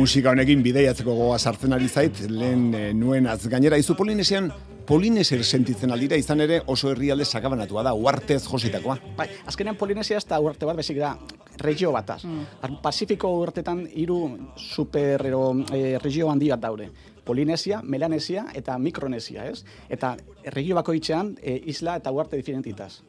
Musika 0.00 0.30
honekin 0.32 0.62
bideiatzeko 0.64 1.12
goa 1.12 1.36
sartzen 1.36 1.74
ari 1.76 1.88
zait, 1.88 2.22
lehen 2.32 2.70
e, 2.72 2.78
nuen 2.96 3.26
az 3.28 3.42
gainera 3.52 3.76
izu 3.76 3.92
Polinesian, 3.98 4.46
Polineser 4.88 5.42
sentitzen 5.44 5.92
aldira 5.92 6.16
izan 6.16 6.40
ere 6.40 6.62
oso 6.72 6.88
herrialde 6.88 7.26
sakabanatua 7.28 7.82
da, 7.84 7.92
uartez 7.92 8.40
jositakoa. 8.46 8.96
Bai, 9.18 9.26
azkenean 9.46 9.76
Polinesia 9.76 10.16
ez 10.16 10.24
da 10.30 10.38
uarte 10.40 10.64
bat, 10.64 10.78
bezik 10.80 10.96
da, 11.02 11.12
regio 11.60 11.92
bataz. 11.92 12.22
Mm. 12.24 12.78
Pasifiko 12.80 13.34
urtetan 13.42 13.84
hiru 13.92 14.16
super 14.56 15.26
ero, 15.28 15.42
e, 15.68 15.98
regio 16.00 16.32
handi 16.32 16.48
bat 16.48 16.64
daude. 16.64 16.88
Polinesia, 17.28 17.82
Melanesia 17.84 18.46
eta 18.56 18.78
Mikronesia, 18.80 19.44
ez? 19.52 19.66
Eta 19.92 20.14
regio 20.56 20.80
bako 20.80 20.96
itxean, 20.96 21.34
e, 21.42 21.60
isla 21.74 22.00
eta 22.00 22.10
uarte 22.10 22.40
diferentitaz. 22.40 23.02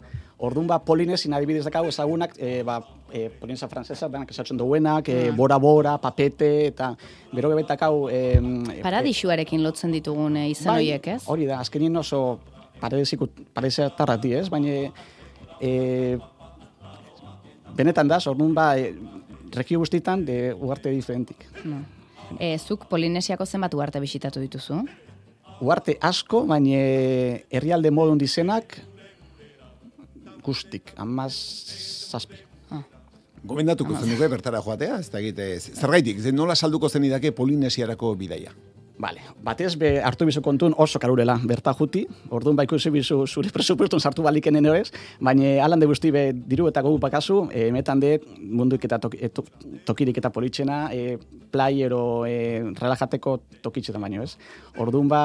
Orduan 0.43 0.67
ba, 0.67 0.81
polinesin 0.83 1.33
adibidez 1.37 1.63
dakau 1.69 1.85
ezagunak, 1.87 2.35
e, 2.37 2.63
ba, 2.67 2.81
e, 3.13 3.29
polinesa 3.39 3.67
frantzesa, 3.71 4.07
benak 4.11 4.31
esatzen 4.31 4.57
duenak, 4.57 5.09
e, 5.09 5.31
bora 5.35 5.57
bora, 5.61 5.97
papete, 6.01 6.49
eta 6.71 6.91
bero 7.33 7.51
gebetakau... 7.53 8.07
E, 8.09 8.39
Paradisuarekin 8.83 9.63
lotzen 9.63 9.93
ditugun 9.95 10.37
e, 10.39 10.47
izan 10.51 10.73
bai, 10.73 10.81
horiek, 10.81 11.07
ez? 11.15 11.21
Hori 11.31 11.47
da, 11.49 11.59
azkenien 11.61 11.95
oso 12.01 12.39
paradizia 12.81 13.89
tarrati, 13.97 14.33
ez? 14.39 14.47
Baina 14.49 14.89
e, 15.61 15.71
benetan 17.77 18.11
da, 18.11 18.19
orduan 18.31 18.53
ba, 18.57 18.73
e, 18.79 18.93
rekio 19.55 19.81
guztitan 19.83 20.25
de 20.25 20.53
uarte 20.53 20.93
diferentik. 20.93 21.47
No. 21.65 21.83
E, 22.39 22.55
zuk 22.57 22.87
Polinesiako 22.89 23.45
zenbat 23.45 23.73
uarte 23.75 23.99
bisitatu 23.99 24.43
dituzu? 24.43 24.79
Uarte 25.61 25.97
asko, 26.01 26.45
baina 26.49 26.79
herrialde 27.51 27.91
modun 27.93 28.17
dizenak 28.17 28.79
guztik, 30.41 30.95
amaz 30.97 31.35
zazpi. 32.09 32.50
Gomendatuko 33.43 33.95
zen 33.97 34.11
dugu 34.13 34.27
bertara 34.29 34.61
joatea, 34.61 34.99
ez 35.01 35.09
da 35.09 35.21
egite, 35.21 35.47
zergaitik, 35.59 36.19
ze 36.21 36.31
nola 36.31 36.55
salduko 36.55 36.89
zen 36.89 37.07
idake 37.07 37.31
Polinesiarako 37.33 38.13
bidaia? 38.15 38.53
Vale, 39.01 39.23
batez 39.41 39.71
be 39.81 39.95
hartu 40.05 40.27
bizu 40.27 40.43
kontun 40.45 40.75
oso 40.77 40.99
karurela 41.01 41.33
berta 41.49 41.71
juti, 41.73 42.03
orduan 42.29 42.57
ba 42.59 42.67
ikusi 42.67 42.91
bizu 42.93 43.23
zure 43.25 43.49
presupuestun 43.55 43.99
sartu 43.99 44.21
baliken 44.21 44.59
eno 44.59 44.75
ez, 44.77 44.91
baina 45.19 45.55
alan 45.65 45.81
de 45.81 45.87
guzti 45.89 46.11
be 46.13 46.27
diru 46.35 46.67
eta 46.69 46.83
gogu 46.85 46.99
pakazu, 47.01 47.47
e, 47.49 47.65
emetan 47.71 47.99
de 48.03 48.19
munduik 48.37 48.85
eta 48.85 48.99
toki, 49.01 49.17
e, 49.17 49.31
tokirik 49.87 50.21
eta 50.21 50.29
politxena, 50.29 50.77
e, 50.93 51.17
playero 51.51 52.27
e, 52.29 52.61
relajateko 52.77 53.35
tokitxetan 53.65 54.05
baino 54.05 54.21
ez. 54.21 54.35
Orduan 54.77 55.09
ba, 55.09 55.23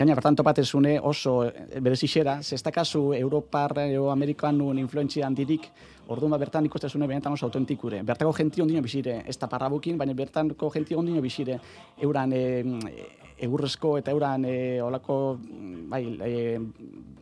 gaina 0.00 0.18
bertan 0.18 0.40
topatezune 0.42 0.98
oso 0.98 1.38
berezixera, 1.78 2.40
zestakazu 2.42 3.12
Europar 3.14 3.78
o 4.00 4.10
Amerikanun 4.10 4.82
influentzia 4.82 5.30
handirik, 5.30 5.70
Orduan 6.10 6.32
ba, 6.34 6.38
bertan 6.38 6.66
ikustezune 6.66 7.06
benetan 7.06 7.36
oso 7.36 7.46
autentikure. 7.46 8.02
Bertako 8.02 8.32
jenti 8.34 8.62
ondino 8.62 8.82
bizire, 8.82 9.20
ez 9.28 9.36
da 9.38 9.48
parrabukin, 9.48 9.98
baina 9.98 10.14
bertanko 10.18 10.70
jenti 10.74 10.96
ondino 10.98 11.22
bizire 11.22 11.58
euran 12.02 12.32
e, 12.34 12.42
egurrezko 13.42 13.96
eta 14.00 14.10
euran 14.10 14.44
e, 14.44 14.56
olako 14.82 15.38
bai, 15.92 16.02
e, 16.26 16.58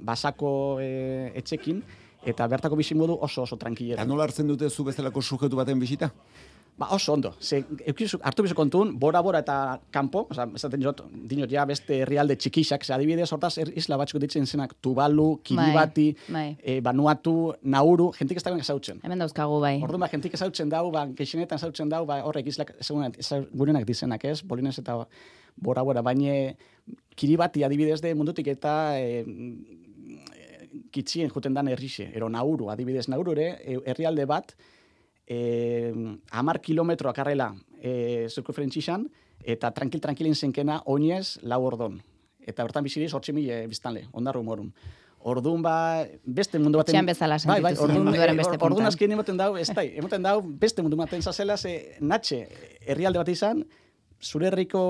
basako 0.01 0.53
e, 0.81 1.33
etxekin, 1.43 1.83
eta 2.25 2.49
bertako 2.49 2.77
bizimodu 2.81 3.19
oso 3.21 3.45
oso 3.45 3.57
tranquilera. 3.61 4.01
Eta 4.01 4.09
nola 4.09 4.25
hartzen 4.29 4.49
dute 4.49 4.71
zu 4.71 4.85
bezalako 4.85 5.23
sujetu 5.23 5.61
baten 5.61 5.81
bisita? 5.81 6.11
Ba, 6.81 6.87
oso 6.97 7.13
ondo. 7.13 7.35
Ze, 7.45 7.59
eukizu, 7.85 8.17
hartu 8.25 8.45
bizu 8.47 8.55
kontun, 8.57 8.95
bora-bora 8.97 9.43
eta 9.43 9.55
kanpo, 9.93 10.23
oza, 10.33 10.47
esaten 10.57 10.81
jot, 10.81 11.03
dinot 11.29 11.51
ja 11.53 11.67
beste 11.69 11.99
herrialde 12.07 12.39
txikixak, 12.41 12.87
ze 12.87 12.95
adibidez, 12.97 13.27
hortaz, 13.37 13.51
er, 13.61 13.69
isla 13.77 13.99
batxuko 14.01 14.23
ditzen 14.23 14.49
zenak, 14.49 14.73
Tuvalu, 14.81 15.27
Kiribati, 15.45 16.07
bai, 16.33 16.47
E, 16.57 16.79
Vanuatu, 16.81 17.35
Nauru, 17.75 18.09
jentik 18.17 18.41
ez 18.41 18.47
dagoen 18.47 18.65
ezautzen. 18.65 19.05
Hemen 19.05 19.27
dauzkagu 19.27 19.61
bai. 19.61 19.75
Orduan, 19.85 20.07
ba, 20.07 20.09
jentik 20.15 20.39
ezautzen 20.41 20.73
dau, 20.73 20.87
ba, 20.95 21.05
gexenetan 21.21 21.61
ezautzen 21.61 21.93
dau, 21.93 22.07
ba, 22.09 22.23
horrek 22.25 22.49
islak 22.49 22.73
gurenak 23.53 23.85
dizenak, 23.85 24.25
ez? 24.25 24.41
Bolinez 24.41 24.79
eta 24.81 24.97
bora-bora, 25.61 26.01
baina 26.01 26.57
Kiribati 27.13 27.69
adibidez 27.69 28.01
de 28.01 28.17
mundutik 28.17 28.49
eta 28.57 28.97
e, 28.97 29.21
kitzien 30.97 31.29
juten 31.29 31.53
dan 31.53 31.69
herrixe, 31.69 32.09
ero 32.17 32.33
Nauru, 32.33 32.73
adibidez 32.73 33.11
Nauru 33.13 33.37
ere, 33.37 33.51
e, 33.61 33.83
herrialde 33.85 34.25
bat, 34.25 34.57
eh, 35.31 35.95
amar 36.31 36.61
kilometro 36.61 37.09
akarrela 37.09 37.53
eh, 37.79 38.27
zirkufrentzizan, 38.29 39.07
eta 39.47 39.71
tranquil-tranquilin 39.71 40.35
zenkena 40.35 40.81
oinez 40.91 41.39
lau 41.47 41.63
ordon. 41.65 42.01
Eta 42.41 42.65
bertan 42.67 42.85
biziriz, 42.85 43.13
hortzi 43.15 43.33
mila 43.37 43.61
biztanle, 43.71 44.09
ondarru 44.13 44.43
morun. 44.43 44.73
Orduan 45.31 45.63
ba, 45.63 45.75
beste 46.25 46.59
mundu 46.59 46.81
baten... 46.81 46.97
Etxean 46.97 47.09
bezala 47.13 47.37
bai, 47.45 47.61
bai, 47.61 47.75
sentitu 47.77 47.85
zen, 47.85 47.91
orduan, 47.91 48.07
munduaren 48.09 48.35
eh, 48.35 48.41
beste 48.41 48.57
orduan 48.57 48.73
puntan. 48.73 48.89
azken 48.91 49.15
emoten 49.17 49.41
dau, 49.41 49.51
ez 49.61 49.69
da, 49.71 49.85
emoten 50.03 50.27
dau, 50.27 50.37
beste 50.65 50.83
mundu 50.83 50.99
baten 50.99 51.23
zazela, 51.23 51.57
ze 51.57 51.75
natxe, 52.01 52.41
herrialde 52.81 53.23
bat 53.23 53.31
izan, 53.31 53.63
zure 54.21 54.49
herriko 54.51 54.83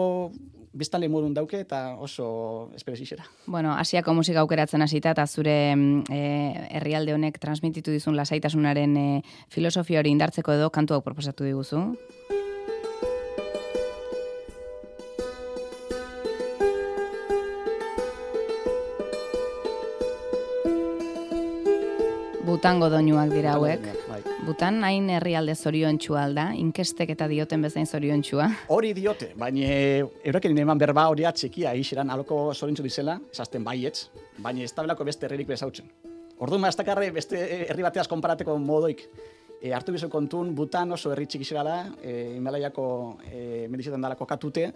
biztanle 0.73 1.09
modun 1.11 1.35
dauke 1.35 1.61
eta 1.65 1.97
oso 1.99 2.71
esperezixera. 2.77 3.25
Bueno, 3.47 3.73
Asiako 3.75 4.15
musika 4.15 4.41
aukeratzen 4.45 4.83
hasita 4.83 5.15
eta 5.17 5.27
zure 5.27 5.75
mm, 5.75 6.05
eh, 6.11 6.67
herrialde 6.79 7.15
honek 7.15 7.41
transmititu 7.43 7.91
dizun 7.91 8.17
lasaitasunaren 8.17 8.97
eh, 8.97 9.23
filosofia 9.49 10.01
hori 10.01 10.15
indartzeko 10.15 10.55
edo 10.55 10.71
kantu 10.71 10.95
hau 10.95 11.03
proposatu 11.07 11.45
diguzu. 11.45 11.85
Butango 22.61 22.91
doinuak 22.93 23.31
dira 23.33 23.55
hauek. 23.57 23.87
Bai. 24.05 24.19
Butan 24.45 24.83
hain 24.85 25.07
herrialde 25.09 25.55
zoriontsua 25.57 26.27
alda, 26.27 26.43
inkestek 26.61 27.15
eta 27.15 27.25
dioten 27.25 27.65
bezain 27.65 27.89
zoriontsua. 27.89 28.51
Hori 28.77 28.91
diote, 28.93 29.31
baina 29.41 29.71
eureken 30.29 30.61
eman 30.67 30.83
berba 30.83 31.07
hori 31.09 31.25
atxekia 31.25 31.73
ixeran 31.81 32.13
aloko 32.13 32.43
zorintzu 32.53 32.85
dizela, 32.85 33.17
esazten 33.33 33.65
baietz, 33.65 34.11
baina 34.45 34.61
ez 34.69 34.75
tabelako 34.77 35.09
beste 35.09 35.25
herririk 35.25 35.49
bezautzen. 35.55 35.89
Orduan, 36.37 36.69
ez 36.69 36.77
dakarre 36.77 37.09
beste 37.17 37.41
herri 37.63 37.89
bateaz 37.89 38.05
konparateko 38.13 38.59
modoik. 38.61 39.07
E, 39.57 39.73
hartu 39.73 39.97
bizu 39.97 40.13
kontun, 40.13 40.53
butan 40.53 40.93
oso 40.93 41.15
herri 41.15 41.25
txiki 41.33 41.49
zirala, 41.49 41.87
e, 42.05 42.35
Himalaiako 42.35 42.87
e, 43.25 43.45
medizetan 43.73 44.05
dalako 44.05 44.29
katute, 44.29 44.69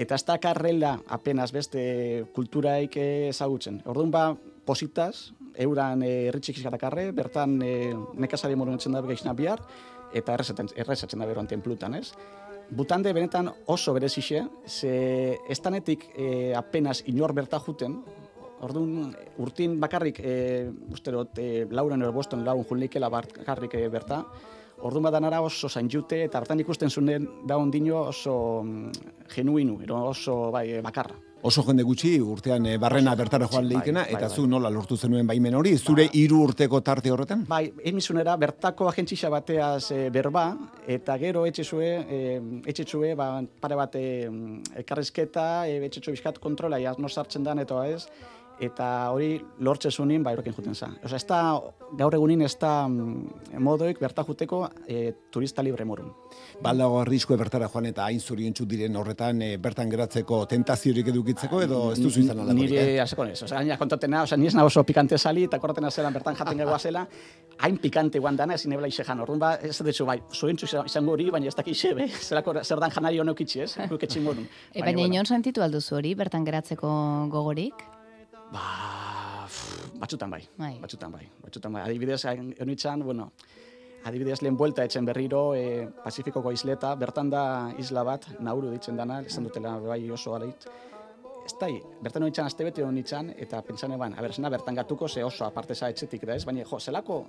eta 0.00 0.16
ez 0.16 0.24
dakarrela 0.24 0.96
apenas 1.12 1.52
beste 1.52 2.24
kulturaik 2.32 2.96
ezagutzen. 3.04 3.82
Orduan 3.84 4.16
ba, 4.16 4.30
positaz, 4.68 5.30
euran 5.56 6.04
e, 6.04 6.28
herri 6.28 6.42
txiki 6.44 6.64
dakarre, 6.68 7.08
bertan 7.16 7.56
e, 7.64 7.72
nekazari 8.20 8.58
morunetzen 8.58 8.92
da 8.92 9.02
geixina 9.06 9.32
bihar, 9.38 9.64
eta 10.12 10.36
errezatzen 10.36 11.18
da 11.18 11.26
beroan 11.28 11.48
tenplutan, 11.48 11.96
ez? 11.96 12.12
Butande 12.68 13.14
benetan 13.16 13.48
oso 13.72 13.94
berezixe, 13.96 14.44
ze 14.66 15.38
estanetik 15.48 16.10
e, 16.14 16.54
apenas 16.54 17.02
inor 17.06 17.32
berta 17.32 17.60
juten, 17.64 18.02
Orduan, 18.58 19.12
urtin 19.38 19.76
bakarrik, 19.78 20.18
e, 20.18 20.32
usterot, 20.90 21.38
e, 21.38 21.66
lauren 21.70 22.02
ero 22.02 22.10
boston 22.12 22.42
laun 22.44 22.64
junlikela 22.66 23.06
bakarrik 23.12 23.76
e, 23.78 23.84
berta. 23.92 24.24
Orduan 24.82 25.06
badanara 25.06 25.40
oso 25.42 25.70
zain 25.70 25.86
jute, 25.90 26.24
eta 26.26 26.42
bertan 26.42 26.64
ikusten 26.64 26.90
zuen 26.90 27.28
da 27.46 27.58
ondino 27.58 28.02
oso 28.10 28.34
mm, 28.64 29.14
genuinu, 29.34 29.78
ero 29.86 30.02
oso 30.10 30.40
bai, 30.54 30.80
bakarra. 30.82 31.27
Oso 31.46 31.62
jende 31.62 31.84
gutxi 31.86 32.16
urtean 32.18 32.64
eh, 32.66 32.76
barrena 32.82 33.12
bertara 33.14 33.46
joan 33.46 33.68
Bai, 33.68 33.76
leikena, 33.76 34.02
bai, 34.02 34.14
eta 34.16 34.26
bai. 34.26 34.34
zu 34.34 34.46
nola 34.50 34.70
lortu 34.74 34.96
zenuen 34.96 35.26
baimen 35.26 35.54
hori, 35.54 35.76
zure 35.78 36.08
hiru 36.12 36.40
urteko 36.48 36.80
tarte 36.82 37.12
horretan? 37.14 37.44
Bai, 37.48 37.68
emizunera 37.86 38.34
bertako 38.36 38.88
agentzixa 38.90 39.30
bateaz 39.30 39.92
e, 39.94 40.00
berba, 40.10 40.48
eta 40.86 41.14
gero 41.22 41.44
etxezue, 41.46 41.92
e, 42.08 42.18
etxezue, 42.66 43.14
ba, 43.14 43.28
pare 43.60 43.78
bat 43.78 43.94
e, 43.94 44.06
elkarrizketa, 44.82 45.46
e, 45.68 45.78
etxezue 45.86 46.16
bizkat 46.16 46.42
kontrola, 46.42 46.82
ja, 46.82 46.96
no 46.98 47.08
sartzen 47.08 47.46
dan 47.46 47.62
eta 47.62 47.86
ez, 47.86 48.08
eta 48.60 49.10
hori 49.14 49.36
lortze 49.64 49.90
zunin, 49.90 50.22
ba, 50.22 50.32
erokin 50.34 50.54
juten 50.54 50.74
za. 50.74 50.88
Osa, 51.04 51.16
ez 51.16 51.26
da, 51.28 51.40
gaur 51.98 52.14
egunin 52.14 52.42
ez 52.42 52.54
da 52.60 52.88
mm, 52.88 53.58
modoik 53.64 54.00
berta 54.02 54.24
juteko 54.26 54.64
e, 54.86 55.12
turista 55.32 55.62
libre 55.62 55.84
morun. 55.84 56.10
Baldago 56.62 56.98
arriskue 57.00 57.36
bertara 57.38 57.68
joan 57.70 57.86
eta 57.90 58.04
hain 58.08 58.20
zoriontsu 58.20 58.66
diren 58.66 58.96
horretan 58.98 59.42
eh, 59.42 59.56
bertan 59.62 59.90
geratzeko 59.90 60.40
tentaziorik 60.50 61.10
edukitzeko 61.12 61.62
edo 61.62 61.82
ez 61.92 61.98
duzu 62.02 62.24
izan 62.24 62.42
alakorik, 62.42 62.70
Nire, 62.70 62.94
eh? 62.94 63.00
haseko 63.02 63.26
nez, 63.28 63.36
oza, 63.46 63.60
gaina 63.60 63.78
kontatena, 63.78 64.22
oza, 64.26 64.36
ni 64.36 64.50
ez 64.50 64.54
nago 64.58 64.72
oso 64.72 64.82
pikante 64.84 65.18
sali, 65.18 65.44
eta 65.48 65.60
korratena 65.62 65.90
zelan 65.90 66.16
bertan 66.16 66.38
jaten 66.38 66.58
gegoa 66.64 66.78
zela, 66.78 67.04
hain 67.58 67.78
pikante 67.82 68.18
guan 68.18 68.36
dana 68.36 68.58
ezin 68.58 68.74
ebla 68.74 68.90
jan. 68.90 69.20
Orduan 69.20 69.38
ba, 69.38 69.52
ez 69.62 69.76
dut 69.78 70.02
bai, 70.06 70.18
zorintzu 70.34 70.66
izango 70.84 71.12
hori, 71.12 71.30
baina 71.30 71.48
ez 71.48 71.54
dakit 71.54 71.94
be, 71.94 72.08
zelako 72.08 72.58
zer 72.64 72.80
dan 72.80 72.90
janari 72.90 73.20
honek 73.20 73.40
itxi, 73.46 73.60
ez? 73.60 73.76
Guk 73.88 74.02
etxin 74.02 74.24
morun. 74.24 74.48
E, 74.74 74.82
baina 74.82 75.06
inon 75.06 75.26
sentitu 75.26 75.62
alduzu 75.62 75.96
hori, 76.00 76.14
bertan 76.18 76.44
geratzeko 76.44 76.90
gogorik? 77.30 77.97
Ba, 78.52 79.44
pff, 79.46 79.98
batzutan 80.00 80.30
bai, 80.30 80.42
Bai. 80.56 80.74
batzutan 80.80 81.12
bai, 81.12 81.26
batzutan 81.42 81.72
bai. 81.72 81.82
Adibidez, 81.84 82.22
honitzan, 82.60 83.04
bueno, 83.04 83.32
adibidez 84.08 84.40
lehen 84.42 84.56
buelta 84.56 84.84
etxen 84.88 85.04
berriro 85.04 85.54
e, 85.54 85.88
Pasifikoko 86.04 86.52
isleta, 86.52 86.94
bertan 86.96 87.30
da 87.30 87.42
isla 87.78 88.04
bat, 88.08 88.24
Nauru 88.40 88.70
ditzen 88.72 88.96
dana, 88.96 89.20
esan 89.26 89.44
dutela 89.44 89.76
bai 89.82 90.00
oso 90.10 90.34
aleit. 90.34 90.68
Ez 91.44 91.54
da, 91.60 91.68
bertan 92.04 92.24
honitzan 92.24 92.48
azte 92.48 92.64
bete 92.64 92.84
honitzan, 92.84 93.32
eta 93.36 93.60
pentsan 93.64 93.92
eban, 93.96 94.16
aber, 94.18 94.32
zena 94.32 94.50
bertan 94.52 94.76
gatuko 94.80 95.08
ze 95.08 95.24
oso 95.24 95.44
aparte 95.44 95.74
za 95.74 95.88
etxetik 95.88 96.24
da 96.26 96.36
ez, 96.36 96.44
baina 96.44 96.64
jo, 96.64 96.80
zelako 96.80 97.22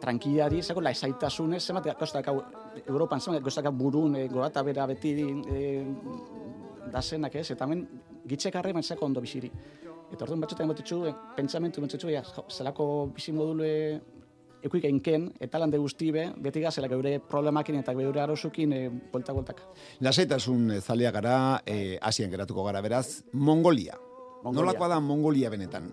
tranquilari, 0.00 0.62
zelako 0.62 0.82
laizaitasunez, 0.84 1.62
zemat 1.64 1.86
goztak 1.98 2.28
hau, 2.28 2.42
Europan 2.86 3.20
zemat 3.20 3.42
goztak 3.42 3.70
burun, 3.72 4.16
e, 4.16 4.28
gorata 4.28 4.62
bera 4.62 4.86
beti 4.86 5.14
e, 5.20 5.84
da 6.92 7.02
zenak 7.02 7.34
ez, 7.36 7.50
eta 7.50 7.64
hemen 7.64 7.86
gitxekarre 8.28 8.72
mentzako 8.72 9.06
ondo 9.06 9.20
biziri. 9.20 9.50
Eta 10.12 10.26
orduan 10.26 10.42
batzutan 10.44 10.68
gotitzu, 10.68 11.04
e, 11.08 11.14
pentsamentu 11.36 11.82
mentzutzu, 11.82 12.10
ja, 12.12 12.22
zelako 12.50 12.86
bizi 13.14 13.32
module 13.32 13.70
ekuik 14.64 14.86
enken, 14.88 15.28
eta 15.44 15.60
lande 15.60 15.78
guztibe, 15.80 16.30
beti 16.40 16.62
gazela 16.64 16.88
geure 16.88 17.18
problemakin 17.28 17.82
eta 17.82 17.92
geure 17.96 18.22
arosukin 18.22 18.72
e, 18.72 18.80
bolta-boltak. 19.12 19.60
Lasaitasun 20.04 20.76
eh, 20.76 20.80
zalea 20.80 21.12
gara, 21.12 21.36
eh, 21.66 21.98
Asian 22.00 22.32
geratuko 22.32 22.64
gara 22.64 22.80
beraz, 22.84 23.22
Mongolia. 23.32 23.98
Mongolia. 24.44 24.60
Nolakoa 24.60 24.88
da 24.88 25.00
Mongolia 25.00 25.52
benetan? 25.52 25.90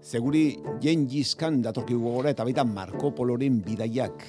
Seguri 0.00 0.44
jen 0.82 1.04
jizkan 1.10 1.60
datorki 1.62 1.94
gogora 1.94 2.32
eta 2.32 2.46
baita 2.46 2.64
Marco 2.64 3.12
Poloren 3.14 3.60
bidaiak. 3.62 4.24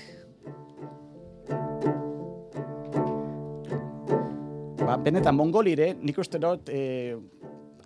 Ba, 4.81 4.97
benetan, 4.99 5.37
mongolire, 5.37 5.93
nik 6.03 6.17
uste 6.19 6.41
dut, 6.41 6.67
e, 6.67 7.15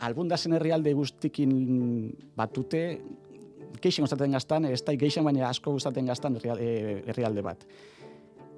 albundazen 0.04 0.56
herrialde 0.58 0.94
guztikin 0.94 1.52
batute, 2.36 2.82
geixen 3.82 4.06
gustatzen 4.06 4.36
gaztan, 4.36 4.66
ez 4.66 4.82
da 4.86 4.96
geixen 5.00 5.26
baina 5.26 5.50
asko 5.50 5.76
gustatzen 5.76 6.08
gaztan 6.10 6.38
eh, 6.44 7.02
herrialde 7.06 7.44
bat. 7.46 7.66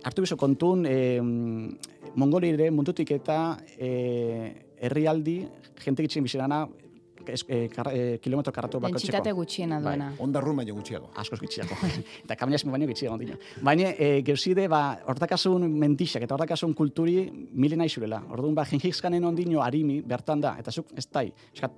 Artu 0.06 0.24
bizo 0.24 0.38
kontun, 0.38 0.86
e, 0.86 1.20
mongolire 2.16 2.70
mundutik 2.72 3.12
eta 3.16 3.58
e, 3.78 3.90
herrialdi, 4.86 5.40
jente 5.84 6.06
gitzen 6.06 6.24
bizirana, 6.24 6.68
e, 7.30 7.70
kar, 7.70 7.90
e, 7.94 8.20
kilometro 8.24 8.54
karratu 8.54 8.80
bako 8.80 8.98
Dentsitate 8.98 9.32
gutxiena 9.32 9.80
Bai. 9.80 9.84
duena. 9.84 10.10
Ondarrun 10.20 10.58
baino 10.62 10.76
gutxiago. 10.76 11.12
askoz 11.16 11.40
gitxiago. 11.40 11.76
eta 12.24 12.36
kaminas 12.36 12.64
baino 12.66 12.88
gitxiago 12.88 13.18
dino. 13.18 13.38
Baina, 13.62 13.94
e, 13.98 14.22
geuzide, 14.26 14.68
ba, 14.68 15.00
hortakasun 15.08 15.70
mentixak 15.72 16.24
eta 16.24 16.36
hortakasun 16.36 16.74
kulturi 16.74 17.30
mili 17.54 17.76
nahi 17.76 17.90
zurela. 17.90 18.22
Orduan, 18.30 18.56
ba, 18.56 18.66
jengizkanen 18.66 19.24
ondino 19.24 19.62
harimi, 19.62 20.02
bertan 20.02 20.42
da, 20.42 20.56
eta 20.60 20.72
zuk, 20.72 20.94
ez 20.96 21.08
dai, 21.12 21.32
eskat, 21.54 21.76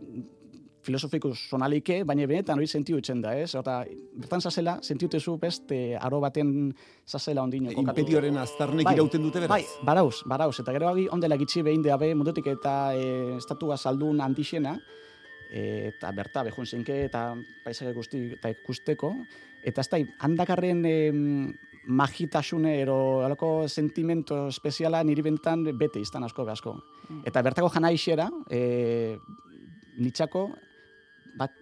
filosofikus 0.85 1.37
sonalike, 1.49 2.01
baina 2.07 2.27
benetan 2.29 2.59
hori 2.59 2.67
sentiu 2.67 2.99
utzen 2.99 3.21
da, 3.23 3.33
ez? 3.37 3.51
Eta 3.57 3.81
bertan 4.19 4.41
zazela, 4.41 4.77
sentiu 4.85 5.09
tezu 5.11 5.35
beste 5.41 5.79
aro 5.99 6.21
baten 6.23 6.71
zazela 7.07 7.43
ondino. 7.43 7.71
kokatu. 7.73 7.99
Imperioren 7.99 8.37
aztarnek 8.37 8.87
Bai, 8.87 8.95
irauten 8.97 9.27
dute 9.27 9.43
beraz. 9.43 9.51
Bai, 9.57 9.85
barauz, 9.85 10.23
barauz. 10.25 10.55
Eta 10.63 10.75
gero 10.75 10.89
agi, 10.93 11.07
ondela 11.11 11.37
gitxi 11.37 11.63
behin 11.65 11.83
deabe, 11.85 12.13
mundutik 12.15 12.47
eta 12.47 12.95
e, 12.95 13.35
estatua 13.37 13.77
saldun 13.77 14.21
handixena, 14.23 14.77
e, 14.77 15.08
eta 15.49 16.11
berta 16.13 16.43
behun 16.45 16.65
zenke 16.65 17.05
eta 17.05 17.33
paisaje 17.63 17.93
guzti 17.93 18.21
eta 18.37 18.51
ikusteko. 18.53 19.13
Eta 19.65 19.81
ez 19.81 19.89
da, 19.91 19.99
handakarren 20.25 20.85
e, 20.85 20.95
magitasune 21.89 22.75
ero 22.81 23.25
alako 23.25 23.67
sentimento 23.67 24.47
espeziala 24.47 25.01
niri 25.03 25.23
bentan 25.25 25.65
bete 25.77 25.99
iztan 25.99 26.23
asko 26.23 26.45
asko. 26.47 26.75
Mm. 27.09 27.23
Eta 27.25 27.41
bertako 27.41 27.69
jana 27.73 27.91
isera, 27.91 28.29
e, 28.49 29.17
nitxako, 29.97 30.49
bat, 31.37 31.55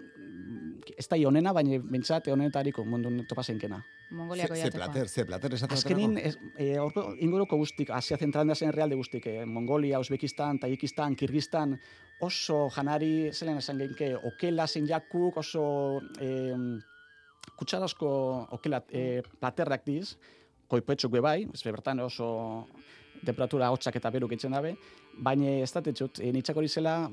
ez 0.97 1.07
da 1.07 1.17
honena, 1.27 1.53
baina 1.53 1.79
bentsat 1.79 2.27
honetariko 2.27 2.85
mundu 2.85 3.09
topa 3.27 3.43
zenkena. 3.43 3.81
Mongoliako 4.09 4.55
Ze, 4.55 4.59
ze 4.59 4.65
jatekoa. 4.65 4.85
plater, 4.85 5.09
ze 5.09 5.25
plater 5.25 5.53
esaten 5.53 5.77
Azkenin, 5.77 6.17
ez, 6.17 6.37
e, 6.55 6.79
orko, 6.79 7.13
inguruko 7.19 7.57
guztik, 7.57 7.89
Asia 7.89 8.17
zentralen 8.17 8.47
da 8.47 8.55
zen 8.55 8.71
realde 8.71 8.95
guztik, 8.95 9.25
e, 9.27 9.45
Mongolia, 9.45 9.99
Uzbekistan, 9.99 10.59
Tajikistan, 10.59 11.15
Kirgistan, 11.15 11.79
oso 12.21 12.69
janari, 12.75 13.31
zelen 13.33 13.57
esan 13.57 13.77
genke, 13.77 14.13
okela 14.15 14.67
zein 14.67 14.87
jakuk, 14.87 15.37
oso 15.37 16.01
e, 16.21 16.55
kutsarasko 17.57 18.09
okela 18.57 18.81
e, 18.91 19.21
platerrak 19.39 19.83
diz, 19.85 20.15
koipuetzuk 20.67 21.11
be 21.11 21.21
bai, 21.23 21.41
ez 21.53 21.63
bertan 21.63 21.99
oso 21.99 22.29
temperatura 23.25 23.71
hotzak 23.73 23.95
eta 23.99 24.11
beruk 24.13 24.31
itzen 24.31 24.55
dabe, 24.55 24.75
baina 25.19 25.57
ez 25.63 25.71
da 25.73 25.81
tetxut, 25.81 26.21
e, 26.21 26.31
nitxak 26.31 26.57
hori 26.57 26.71
zela, 26.71 27.09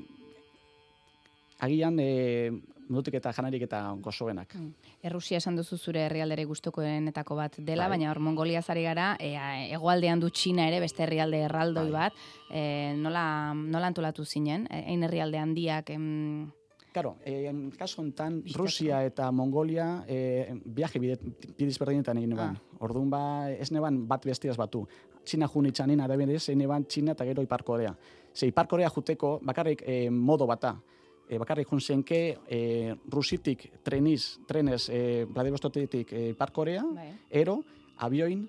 agian 1.59 1.99
e, 1.99 2.51
mudutik 2.89 3.17
eta 3.19 3.33
janarik 3.33 3.65
eta 3.67 3.81
gozoenak. 4.01 4.55
Errusia 5.03 5.37
esan 5.37 5.55
duzu 5.55 5.77
zure 5.77 6.05
herrialdere 6.05 6.45
gustokoenetako 6.45 7.35
bat 7.35 7.57
dela, 7.57 7.87
Bai. 7.87 7.97
baina 7.97 8.11
hor 8.11 8.19
Mongolia 8.19 8.61
zari 8.61 8.83
gara, 8.83 9.15
e, 9.19 9.35
hegoaldean 9.73 10.19
du 10.19 10.29
Txina 10.29 10.67
ere, 10.67 10.79
beste 10.79 11.03
herrialde 11.03 11.45
erraldoi 11.47 11.89
Bai. 11.91 12.09
bat, 12.09 12.13
e, 12.49 12.93
nola, 12.97 13.53
nola 13.53 13.87
antolatu 13.87 14.25
zinen, 14.25 14.67
e, 14.69 14.83
ein 14.93 15.03
herrialde 15.03 15.37
handiak, 15.37 15.89
em, 15.89 16.51
Claro, 16.95 17.17
eh, 17.25 17.51
kasu 17.77 17.99
honetan, 17.99 18.37
Bizkatzeko. 18.39 18.63
Rusia 18.63 19.03
eta 19.03 19.29
Mongolia 19.29 20.05
eh, 20.07 20.55
viaje 20.63 20.97
bide, 21.03 21.17
bidez 21.57 21.75
berdinetan 21.77 22.21
egin 22.21 22.29
neban. 22.31 22.55
Orduan 22.79 23.09
ba, 23.11 23.51
ez 23.51 23.67
neban 23.75 23.97
bat 24.07 24.23
bestiaz 24.23 24.55
batu. 24.55 24.85
Txina 25.25 25.49
jun 25.51 25.67
itxanin, 25.67 25.99
adabidez, 25.99 26.45
egin 26.47 26.61
neban 26.63 26.85
Txina 26.87 27.11
eta 27.11 27.27
gero 27.27 27.43
Ipar 27.43 27.65
Korea. 27.67 27.91
Ze 28.33 28.47
Ipar 28.47 28.69
Korea 28.71 28.87
juteko, 28.89 29.41
bakarrik 29.43 29.83
eh, 29.85 30.09
modo 30.09 30.47
bata. 30.47 30.77
E, 31.25 31.39
bakarrik 31.41 31.67
jun 31.67 31.81
zenke 31.81 32.37
eh, 32.47 32.93
Rusitik 33.09 33.71
treniz, 33.83 34.37
trenez 34.45 34.89
Vladivostoketik 35.33 36.13
eh, 36.13 36.29
Ipar 36.35 36.51
Korea, 36.53 36.83
bai. 36.85 37.09
ero 37.29 37.63
abioin 37.97 38.45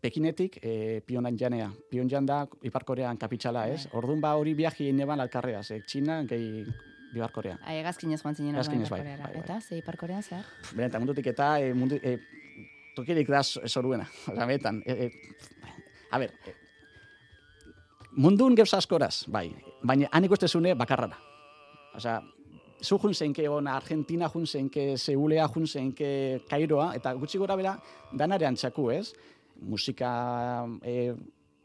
Pekinetik 0.00 0.60
eh, 0.62 1.02
Pyongyang 1.02 1.38
janea. 1.38 1.70
Pyongyang 1.90 2.26
da 2.26 2.46
Ipar 2.62 2.84
Korean 2.86 3.18
kapitxala, 3.18 3.66
ez? 3.68 3.88
Orduan 3.98 4.20
ba 4.22 4.36
hori 4.38 4.54
viaje 4.54 4.84
egin 4.84 4.96
neban 4.96 5.20
alkarrea, 5.20 5.62
ze 5.62 5.80
Txina 5.82 6.22
gehi 6.22 6.62
Ipar 7.16 7.32
Korea. 7.32 7.58
Ai, 7.64 7.80
egazkinez 7.80 8.20
joan 8.22 8.36
zinen 8.36 8.54
bai, 8.54 8.78
bai, 8.86 9.16
bai. 9.18 9.32
Eta, 9.42 9.60
ze 9.60 9.78
Ipar 9.78 9.96
Korean 9.96 10.22
zer? 10.22 10.46
Benetan, 10.70 11.02
mundutik 11.02 11.26
eta 11.26 11.58
e, 11.58 11.72
mundu, 11.74 11.98
e, 11.98 12.18
tokirik 12.94 13.28
da 13.28 13.42
zoruena. 13.42 14.06
Osa, 14.30 14.46
benetan. 14.48 14.82
E, 14.86 14.92
e, 14.92 15.10
a 16.12 16.18
ber, 16.22 16.34
e, 16.46 16.54
mundun 18.16 18.54
gauza 18.54 18.78
askoraz, 18.78 19.24
bai. 19.26 19.48
Baina 19.82 20.12
han 20.12 20.30
ikustezune 20.30 20.76
bakarrara. 20.78 21.27
Osa, 21.98 22.20
zu 22.80 22.98
jun 23.02 23.14
zeinke 23.14 23.48
ona 23.50 23.74
Argentina 23.76 24.28
jun 24.30 24.46
zeinke 24.46 24.96
Seulea 24.96 25.48
jun 25.54 25.66
zeinke 25.66 26.10
Kairoa, 26.48 26.92
eta 26.94 27.12
gutxi 27.18 27.40
gora 27.42 27.56
bera 27.58 27.74
danare 28.12 28.46
antxaku, 28.46 28.90
ez? 28.94 29.12
Musika 29.66 30.12
e, 30.86 31.12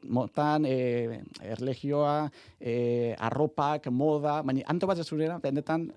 motan, 0.10 0.66
e, 0.66 1.22
erlegioa, 1.54 2.32
e, 2.60 3.14
arropak, 3.30 3.92
moda, 3.92 4.42
baina 4.42 4.66
anto 4.74 4.90
bat 4.90 5.04
zurera, 5.06 5.38
benetan 5.44 5.92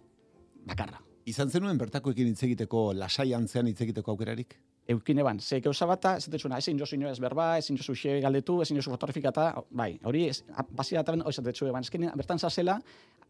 bakarra. 0.68 1.00
Izan 1.26 1.50
zenuen 1.50 1.78
bertakoekin 1.80 2.28
hitz 2.30 2.42
egiteko 2.46 2.92
lasai 2.94 3.32
antzean 3.34 3.72
hitz 3.72 3.80
egiteko 3.88 4.12
aukerarik? 4.12 4.58
eukine 4.86 5.22
ban. 5.22 5.40
Ze 5.40 5.60
gauza 5.60 5.86
bata, 5.86 6.16
ez 6.16 6.28
dutxuna, 6.30 6.58
ezin 6.62 6.78
jozu 6.78 6.96
inoez 6.96 7.18
berba, 7.20 7.56
ezin 7.58 7.76
jozu 7.76 7.94
xe 7.98 8.20
galdetu, 8.22 8.60
ezin 8.62 8.78
jozu 8.78 8.92
fotografikata, 8.92 9.48
bai, 9.70 9.96
hori, 10.04 10.26
ez, 10.30 10.42
basia 10.70 11.02
eta 11.02 11.12
hori 11.16 11.34
zatetxu 11.34 11.70
ban. 11.72 11.86
Ezken, 11.86 12.06
bertan 12.16 12.38
zazela, 12.38 12.78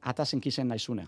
ata 0.02 0.24
zenkizen 0.24 0.68
naizune. 0.68 1.06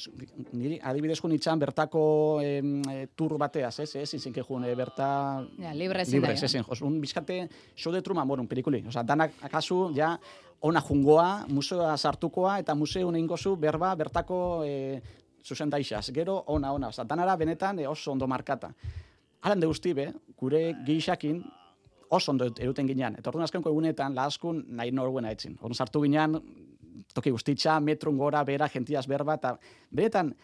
Zu- 0.00 0.12
Niri, 0.56 0.78
adibidez 0.82 1.18
jun 1.20 1.32
itxan, 1.36 1.58
bertako 1.60 2.40
em, 2.40 2.80
e, 2.88 3.06
tur 3.14 3.36
bateaz, 3.38 3.80
ez, 3.80 3.94
ez, 3.96 4.14
ezin 4.14 4.32
jun, 4.32 4.64
e, 4.64 4.74
berta... 4.74 5.44
Ja, 5.58 5.74
libre 5.74 6.02
ezin 6.02 6.20
libre, 6.20 6.32
da, 6.34 6.44
ez, 6.46 6.54
ez, 6.54 6.82
un 6.82 7.00
bizkate, 7.00 7.48
show 7.76 7.92
de 7.92 8.00
Truman 8.00 8.26
morun 8.26 8.48
pelikuli. 8.48 8.82
Osa, 8.88 9.02
danak 9.02 9.32
akazu, 9.42 9.90
ja, 9.94 10.14
ona 10.60 10.80
jungoa, 10.80 11.44
museoa 11.48 11.96
sartukoa, 11.96 12.58
eta 12.60 12.74
museo 12.74 13.12
ingozu 13.16 13.56
berba, 13.56 13.94
bertako 13.94 14.64
e, 14.64 15.02
zuzen 15.44 15.70
daixaz. 15.70 16.10
Gero, 16.12 16.44
ona, 16.46 16.72
ona, 16.72 16.88
osa, 16.88 17.04
danara 17.04 17.36
benetan 17.36 17.78
e, 17.78 17.86
oso 17.86 18.12
ondo 18.12 18.26
markata. 18.26 18.72
Alan 19.42 19.60
de 19.60 19.66
guzti 19.66 19.92
be, 19.92 20.12
gure 20.36 20.74
geixakin 20.86 21.42
oso 22.08 22.30
ondo 22.32 22.48
eruten 22.58 22.88
ginean. 22.88 23.16
Eta 23.18 23.30
orduan 23.30 23.44
azkenko 23.44 23.70
egunetan, 23.70 24.14
lahaskun 24.14 24.64
nahi 24.68 24.92
norguena 24.92 25.30
etzin. 25.30 25.56
Orduan 25.60 25.74
sartu 25.76 26.02
ginean, 26.02 26.40
toki 27.14 27.30
guztitxa, 27.30 27.78
metrun 27.80 28.18
gora, 28.18 28.44
bera, 28.44 28.68
gentiaz 28.68 29.06
berba, 29.06 29.34
eta 29.40 29.56
beretan, 29.90 30.34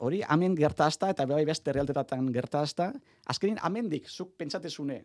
hori 0.00 0.22
hemen 0.22 0.56
gertazta, 0.56 1.10
eta 1.10 1.26
bai 1.26 1.44
beste 1.48 1.70
herrialdetatan 1.70 2.32
gertazta, 2.32 2.92
azkenin 3.32 3.58
amendik, 3.62 4.08
zuk 4.08 4.36
pentsatezune, 4.36 5.02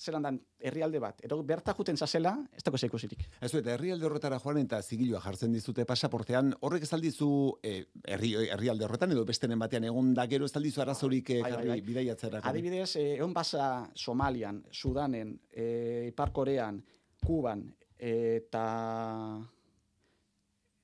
zelan 0.00 0.24
dan 0.24 0.38
herrialde 0.64 1.00
bat, 1.02 1.18
ero 1.26 1.42
berta 1.44 1.74
juten 1.76 1.98
zazela, 2.00 2.32
ez 2.56 2.62
dago 2.64 2.78
zeikusirik. 2.80 3.26
Ez 3.44 3.50
eta 3.52 3.74
herrialde 3.74 4.06
horretara 4.08 4.38
joan 4.40 4.62
eta 4.62 4.80
zigilua 4.80 5.20
jartzen 5.20 5.52
dizute 5.52 5.84
pasaportean, 5.84 6.54
horrek 6.64 6.86
ez 6.86 6.92
aldizu 6.96 7.28
eh, 7.62 7.84
herri, 8.08 8.32
herrialde 8.54 8.86
horretan 8.86 9.12
edo 9.12 9.26
bestenen 9.28 9.60
batean 9.60 9.84
egon 9.90 10.14
da 10.16 10.26
gero 10.30 10.48
ez 10.48 10.56
aldizu 10.56 10.80
arazorik 10.80 11.34
eh, 11.36 11.42
Bai, 11.44 11.52
bai, 11.52 11.68
bai. 11.74 11.80
bidaiatzerako. 11.90 12.48
Adibidez, 12.48 12.94
eh, 12.96 13.06
egon 13.18 13.36
basa 13.36 13.68
Somalian, 13.94 14.64
Sudanen, 14.72 15.36
eh, 15.52 16.08
Ipar 16.08 16.32
Korean, 16.32 16.80
Kuban, 17.20 17.66
eta 18.00 18.64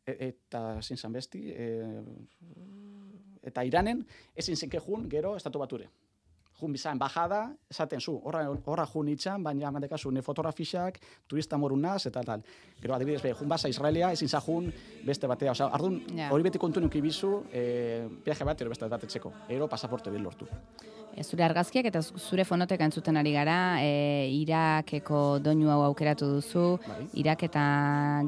e- 0.07 0.16
eta 0.29 0.81
zin 0.83 0.97
zan 0.97 1.12
besti, 1.12 1.51
eh, 1.51 2.03
eta 3.42 3.64
Iranen, 3.64 4.07
ezin 4.35 4.57
zenke 4.57 4.81
jun, 4.81 5.09
gero, 5.11 5.37
estatu 5.37 5.59
bature. 5.59 5.88
Jun 6.57 6.73
bizan, 6.73 6.99
bajada, 6.99 7.51
esaten 7.69 8.01
zu, 8.01 8.14
horra, 8.25 8.47
horra 8.64 8.87
jun 8.87 9.09
itxan, 9.12 9.42
baina 9.45 9.71
mandekazu, 9.71 10.11
ne 10.11 10.23
fotografixak, 10.23 10.99
turista 11.29 11.59
morunaz, 11.59 12.07
eta 12.07 12.23
tal. 12.25 12.42
Gero, 12.81 12.95
adibidez, 12.95 13.21
be, 13.23 13.35
jun 13.35 13.49
basa 13.49 13.69
Israelia, 13.69 14.11
ezin 14.12 14.29
za 14.29 14.40
jun 14.40 14.73
beste 15.05 15.27
batea. 15.27 15.53
Osa, 15.53 15.66
ardun, 15.66 16.01
hori 16.31 16.42
beti 16.49 16.59
kontu 16.59 16.81
nuki 16.81 17.03
bizu, 17.03 17.45
eh, 17.53 18.09
viaje 18.25 18.45
bat, 18.45 18.61
ero 18.61 18.71
beste 18.71 18.88
bat 18.88 19.05
etxeko. 19.05 19.33
Ero, 19.49 19.69
pasaporte 19.69 20.11
bil 20.11 20.23
lortu. 20.23 20.49
Zure 21.24 21.44
argazkiak 21.46 21.87
eta 21.88 22.02
zure 22.02 22.44
fonotek 22.44 22.83
entzuten 22.85 23.16
ari 23.16 23.33
gara, 23.33 23.79
e, 23.81 24.29
Irakeko 24.37 25.38
doinu 25.40 25.70
hau 25.72 25.81
aukeratu 25.87 26.29
duzu, 26.35 26.64
Bai. 26.85 27.07
Irak 27.22 27.46
eta 27.48 27.62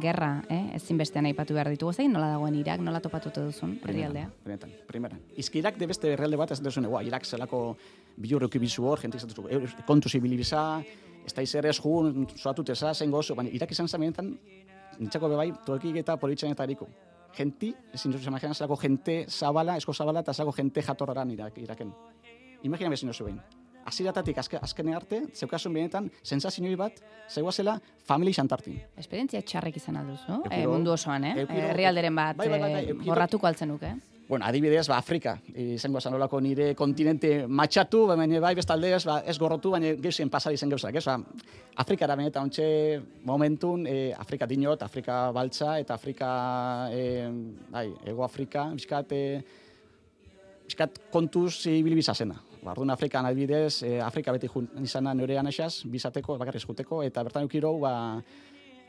gerra, 0.01 0.31
eh? 0.49 0.75
ezinbestean 0.79 1.29
aipatu 1.29 1.55
behar 1.55 1.69
ditugu. 1.69 1.93
Zein 1.93 2.13
nola 2.13 2.31
dagoen 2.33 2.57
Irak, 2.57 2.81
nola 2.81 3.01
topatutu 3.05 3.45
duzun 3.51 3.77
herrialdea? 3.85 4.31
Benetan, 4.45 4.73
primeran. 4.89 5.21
Izki 5.37 5.61
Irak 5.61 5.77
de 5.77 5.91
beste 5.91 6.15
herrialde 6.15 6.41
bat 6.41 6.55
ez 6.57 6.61
duzune, 6.65 6.89
ua, 6.89 7.03
Irak 7.05 7.27
zelako 7.27 7.77
bilurreuki 8.17 8.59
bizu 8.59 8.87
hor, 8.89 9.03
jentik 9.05 9.21
zatuzu, 9.21 9.45
kontu 9.87 10.09
zibili 10.09 10.41
biza, 10.41 10.81
ez 11.27 11.35
da 11.35 11.45
izer 11.45 11.69
ez 11.69 11.77
jun, 11.77 12.25
zoatut 12.37 12.73
eza, 12.73 12.95
zen 12.95 13.13
gozo, 13.13 13.37
baina 13.37 13.53
Irak 13.53 13.77
izan 13.77 13.89
zen 13.89 14.01
benetan, 14.01 14.33
nintzako 14.99 15.29
bebai, 15.35 15.53
toekik 15.67 16.01
eta 16.01 16.17
politzen 16.17 16.57
eta 16.57 16.65
eriko. 16.65 16.89
genti, 17.39 17.69
ezin 17.95 18.11
duzu 18.11 18.31
imaginan 18.31 18.55
zelako 18.55 18.77
jente 18.83 19.27
zabala, 19.29 19.77
esko 19.77 19.93
zabala, 19.93 20.25
eta 20.25 20.33
zelako 20.33 20.57
jente 20.57 20.83
jatorraran 20.83 21.31
irak, 21.31 21.59
iraken. 21.59 21.93
Imagina 22.63 22.91
bezin 22.91 23.09
duzu 23.09 23.25
behin. 23.25 23.41
Aziratatik 23.89 24.37
azke, 24.39 24.59
azkene 24.61 24.93
arte, 24.95 25.23
zeukasun 25.33 25.73
benetan, 25.73 26.11
sensazioi 26.23 26.75
bat, 26.77 26.99
zegoa 27.33 27.53
zela, 27.53 27.79
family 28.05 28.35
xantartin. 28.37 28.77
Esperientzia 29.01 29.41
txarrek 29.41 29.77
izan 29.81 29.97
alduzu, 29.97 30.27
Eukiro- 30.43 30.53
eh, 30.59 30.67
mundu 30.69 30.93
osoan, 30.93 31.25
eh? 31.25 31.35
eukiro- 31.45 31.71
Herrialderen 31.71 32.15
bat 32.15 32.37
Bai, 32.37 32.49
bai, 32.49 32.61
bai, 32.61 32.73
bai, 32.73 32.85
eh, 32.91 32.93
borratuko 33.07 33.47
altzen 33.47 33.69
nuke. 33.69 33.95
Bueno, 34.29 34.45
adibidez, 34.45 34.87
ba, 34.89 34.99
Afrika, 34.99 35.39
izango 35.57 35.97
esan 36.03 36.13
olako 36.19 36.39
nire 36.45 36.75
kontinente 36.77 37.47
matxatu, 37.49 38.07
baina 38.11 38.41
bai 38.41 38.55
bestalde 38.55 38.91
ba, 39.07 39.23
ez 39.25 39.39
gorrotu, 39.39 39.71
baina 39.71 39.95
geuzien 39.97 40.29
pasari 40.29 40.59
zen 40.59 40.69
gauzak, 40.69 40.95
ez? 41.01 41.05
Ba, 41.07 41.17
Afrikara 41.77 42.15
benetan 42.15 42.43
ontxe 42.43 43.01
momentun, 43.25 43.87
e, 43.87 44.13
Afrika 44.13 44.45
dinot, 44.47 44.83
Afrika 44.83 45.31
baltza, 45.33 45.79
eta 45.79 45.95
Afrika, 45.95 46.91
e, 46.93 47.31
bai, 47.71 47.87
Ego 48.05 48.23
Afrika, 48.23 48.67
bizkat, 48.75 49.13
e, 49.13 49.43
bizkat 50.67 50.99
kontuz 51.11 51.65
ibili 51.67 51.95
bizazena. 51.95 52.37
Ba, 52.63 52.73
orduan 52.73 52.91
Afrikan 52.91 53.27
adibidez, 53.27 53.83
e, 53.87 54.01
Afrika 54.03 54.33
beti 54.35 54.49
jun, 54.51 54.69
izana 54.83 55.15
nire 55.15 55.39
anexaz, 55.39 55.85
bizateko, 55.87 56.39
bakarriz 56.39 56.65
juteko, 56.67 57.03
eta 57.07 57.23
bertan 57.23 57.47
eukiro, 57.47 57.75
ba, 57.79 57.93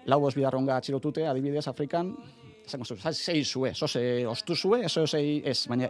lau 0.09 0.19
bos 0.21 0.33
bidarronga 0.35 0.77
atxilotute, 0.79 1.27
adibidez, 1.27 1.67
Afrikan, 1.67 2.15
esango 2.65 2.85
zu, 2.85 2.97
zei 2.97 3.43
zue, 3.43 3.73
zoze 3.73 4.25
ostu 4.27 4.55
zue, 4.55 4.83
eso 4.85 5.05
zei 5.07 5.41
ez, 5.45 5.67
baina 5.67 5.89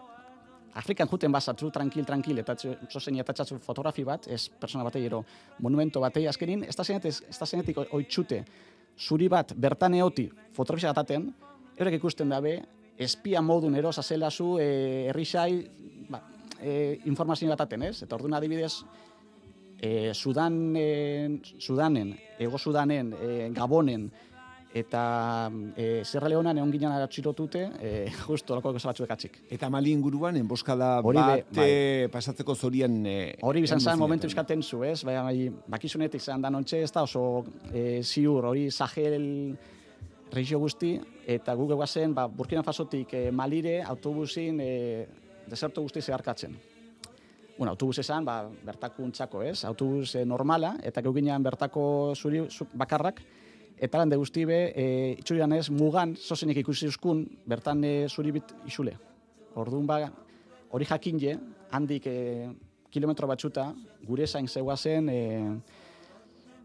Afrikan 0.79 1.07
juten 1.09 1.31
bazatzu, 1.31 1.71
tranquil, 1.73 2.05
tranquil, 2.05 2.39
eta 2.43 2.55
zozen 2.89 3.17
jatatxatzu 3.17 3.57
fotografi 3.63 4.03
bat, 4.05 4.27
ez 4.29 4.49
persona 4.49 4.83
batei 4.85 5.05
ero 5.05 5.23
monumento 5.59 5.99
batei 5.99 6.27
azkenin, 6.29 6.63
ez 6.63 6.75
da 6.77 6.83
zenetik, 6.83 7.23
ez 7.29 7.37
da 7.39 7.45
zenetik 7.45 7.79
oitxute, 7.89 8.43
zuri 8.99 9.27
bat 9.31 9.55
bertan 9.57 9.95
eoti 9.97 10.29
fotografia 10.53 10.93
gataten, 10.93 11.31
eurek 11.77 11.97
ikusten 11.97 12.29
dabe, 12.29 12.59
espia 12.99 13.41
modun 13.41 13.75
ero 13.79 13.91
zazela 13.91 14.29
zu, 14.29 14.57
e, 14.59 15.07
herrisai, 15.09 15.53
ba, 15.63 15.88
e, 16.61 16.99
informazio 17.05 17.49
gataten, 17.49 17.83
ez? 17.83 18.01
Eta 18.03 18.15
orduan 18.15 18.33
adibidez, 18.33 18.83
e, 19.81 20.13
Sudan, 20.13 20.73
e, 20.75 21.39
Sudanen, 21.57 22.17
Ego 22.39 22.57
Sudanen, 22.57 23.13
e, 23.13 23.49
Gabonen, 23.53 24.11
eta 24.71 25.49
e, 25.75 26.03
Sierra 26.05 26.29
Leonan 26.29 26.59
egon 26.59 26.71
ginen 26.71 26.91
atxilotute, 26.93 27.61
e, 27.81 28.11
justo 28.27 28.53
lako 28.55 28.73
gauza 28.75 28.91
batzuek 28.91 29.09
atxik. 29.15 29.39
Eta 29.49 29.69
Mali 29.69 29.91
inguruan, 29.95 30.37
enboskada 30.37 30.99
Hori 31.01 31.17
bat 31.17 31.47
bai. 31.57 31.65
eh, 31.65 32.07
pasatzeko 32.11 32.53
zorian... 32.55 32.99
eh, 33.09 33.37
Hori 33.41 33.63
bizan 33.65 33.81
heldu 33.81 33.97
momentu 33.97 34.27
eskaten 34.29 34.61
zu, 34.61 34.83
ez? 34.85 35.01
Baina, 35.03 35.23
bai, 35.23 35.49
bakizunetik 35.67 36.21
zen 36.21 36.41
da 36.41 36.51
nontxe, 36.53 36.83
ez 36.85 36.91
da 36.93 37.03
oso 37.07 37.45
e, 37.73 38.03
ziur, 38.03 38.45
hori 38.45 38.69
Sahel 38.69 39.57
regio 40.31 40.59
guzti, 40.61 40.99
eta 41.25 41.55
gu 41.57 41.65
geguazen, 41.71 42.13
ba, 42.13 42.27
Burkina 42.27 42.61
Fasotik 42.61 43.15
e, 43.17 43.31
Malire 43.31 43.79
autobusin 43.81 44.59
e, 44.61 45.07
deserto 45.49 45.81
guzti 45.81 46.01
zeharkatzen. 46.01 46.55
Bueno, 47.57 47.73
autobus 47.73 47.99
esan, 47.99 48.23
ba, 48.23 48.45
bertakuntzako, 48.47 49.41
ez? 49.43 49.65
Autobus 49.67 50.13
e, 50.15 50.23
normala, 50.25 50.77
eta 50.85 51.01
geu 51.03 51.11
ginean 51.11 51.43
bertako 51.43 52.13
zuri 52.15 52.45
zu, 52.47 52.69
bakarrak, 52.71 53.19
eta 53.75 53.99
lande 53.99 54.15
guzti 54.15 54.45
be, 54.47 54.59
e, 54.71 54.85
itxurian 55.19 55.51
ez, 55.57 55.65
mugan, 55.69 56.15
zozenik 56.15 56.61
ikusi 56.61 56.87
euskun, 56.87 57.25
bertan 57.45 57.83
e, 57.83 57.93
zuri 58.07 58.31
bit 58.37 58.53
isule. 58.69 58.95
Orduan 59.59 59.89
ba, 59.89 59.99
hori 60.71 60.87
jakin 60.87 61.19
je, 61.19 61.35
handik 61.75 62.07
e, 62.07 62.15
kilometro 62.89 63.27
batxuta, 63.27 63.73
gure 64.07 64.27
zain 64.27 64.47
zegoazen, 64.47 65.09
e, 65.11 65.19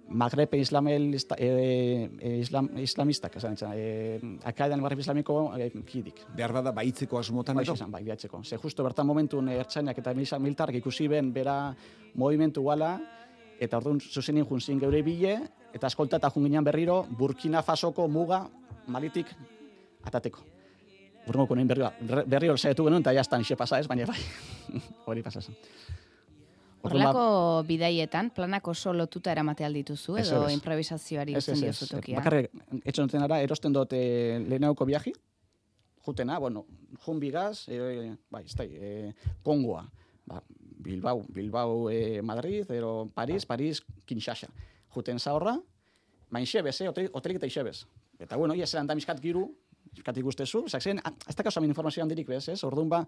Magrepe 0.08 0.58
islamel, 0.58 1.14
e, 1.14 2.10
e, 2.20 2.36
islam, 2.38 2.68
islamistak, 2.76 3.36
esan 3.40 3.56
etxan, 3.56 3.72
e, 3.74 4.36
akaidan 4.44 4.82
Maghreb 4.84 5.00
islamiko 5.00 5.54
e, 5.56 5.70
kidik. 5.88 6.20
Behar 6.36 6.52
bada 6.52 6.72
baitzeko 6.76 7.18
asmotan 7.18 7.56
Bai, 7.56 7.64
edo? 7.64 7.74
izan, 7.74 7.90
bai, 7.90 8.02
bihatzeko. 8.04 8.42
Ze 8.44 8.58
justo 8.60 8.84
bertan 8.84 9.06
momentun 9.06 9.48
eh, 9.48 9.58
ertzainak 9.62 9.98
eta 9.98 10.14
misa 10.14 10.38
militarrak 10.38 10.76
ikusi 10.76 11.08
ben 11.08 11.32
bera 11.32 11.74
movimentu 12.14 12.64
gala, 12.68 12.98
eta 13.58 13.78
orduan 13.80 14.00
zuzenin 14.00 14.44
junzin 14.44 14.78
geure 14.80 15.02
bile, 15.02 15.38
eta 15.72 15.88
eskolta 15.88 16.20
eta 16.20 16.30
junginan 16.30 16.64
berriro 16.64 17.04
Burkina 17.08 17.62
Fasoko 17.62 18.06
muga 18.08 18.44
malitik 18.86 19.32
atateko. 20.04 20.44
Burgoko 21.26 21.56
nein 21.56 21.68
berriro, 21.68 21.90
berriro 22.26 22.58
zaitu 22.58 22.84
genuen, 22.84 23.00
eta 23.00 23.16
jaztan 23.16 23.42
xe 23.42 23.56
pasa 23.56 23.80
ez, 23.80 23.88
baina 23.88 24.04
bai, 24.06 24.20
hori 25.08 25.22
pasa 25.22 25.40
zen. 25.40 25.56
Orduan, 26.84 27.04
ba- 27.04 27.10
Horrelako 27.14 27.64
bidaietan, 27.66 28.30
planak 28.36 28.66
oso 28.68 28.92
lotuta 28.92 29.32
eramate 29.32 29.64
aldituzu, 29.64 30.16
Ez, 30.20 30.28
edo 30.30 30.46
ez. 30.48 30.52
improvisazioari 30.54 31.34
Ez, 31.34 31.48
ez, 31.48 31.60
diozu 31.60 31.84
ez. 31.86 31.90
tokia. 31.90 32.18
Bakarrik, 32.20 32.50
etxon 32.84 33.06
duten 33.08 33.22
ara, 33.24 33.38
erosten 33.40 33.72
dut 33.72 33.92
e, 33.96 34.38
lehenauko 34.48 34.84
viaji, 34.84 35.12
jutena, 36.04 36.38
bueno, 36.38 36.66
jun 37.06 37.20
bigaz, 37.20 37.64
e, 37.68 38.16
bai, 38.30 38.44
ez 38.44 38.54
da, 38.58 38.64
e, 38.68 39.14
Kongoa, 39.42 39.86
ba, 40.26 40.42
Bilbao, 40.84 41.24
Bilbao, 41.32 41.88
e, 41.90 42.20
Madrid, 42.22 42.70
ero 42.70 43.08
Paris, 43.14 43.46
Paris, 43.46 43.80
Kinshasa. 44.04 44.48
Juten 44.94 45.18
zaurra, 45.18 45.56
main 46.30 46.44
xebez, 46.46 46.80
eh, 46.82 46.88
hotel, 46.88 47.08
hotelik 47.12 47.36
eta 47.40 47.46
ixebez. 47.46 47.86
Eta, 48.18 48.36
bueno, 48.36 48.54
ia 48.54 48.66
zelan 48.66 48.86
da 48.86 48.94
miskat 48.94 49.20
giru, 49.22 49.48
miskat 49.94 50.16
ikustezu, 50.18 50.66
zak 50.68 50.82
zen, 50.82 51.00
ez 51.28 51.34
da 51.34 51.42
kaso 51.42 51.60
amin 51.60 51.70
informazio 51.70 52.02
handirik 52.02 52.28
bez, 52.28 52.48
ez? 52.48 52.62
Orduan 52.64 52.88
ba, 52.88 53.06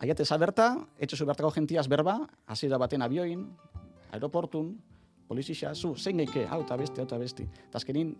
aiate 0.00 0.24
zaberta, 0.24 0.72
etxezu 0.98 1.26
bertako 1.28 1.52
gentiaz 1.54 1.86
berba, 1.88 2.18
hasiera 2.46 2.78
baten 2.80 3.02
abioin, 3.04 3.44
aeroportun, 4.12 4.72
polizixa, 5.28 5.74
zu, 5.74 5.94
zein 5.96 6.24
geike, 6.24 6.46
hau 6.50 6.62
eta 6.64 6.76
besti, 6.80 7.02
hau 7.02 7.06
eta 7.06 7.18
besti. 7.20 7.46
Eta 7.68 7.78
azkenin, 7.78 8.14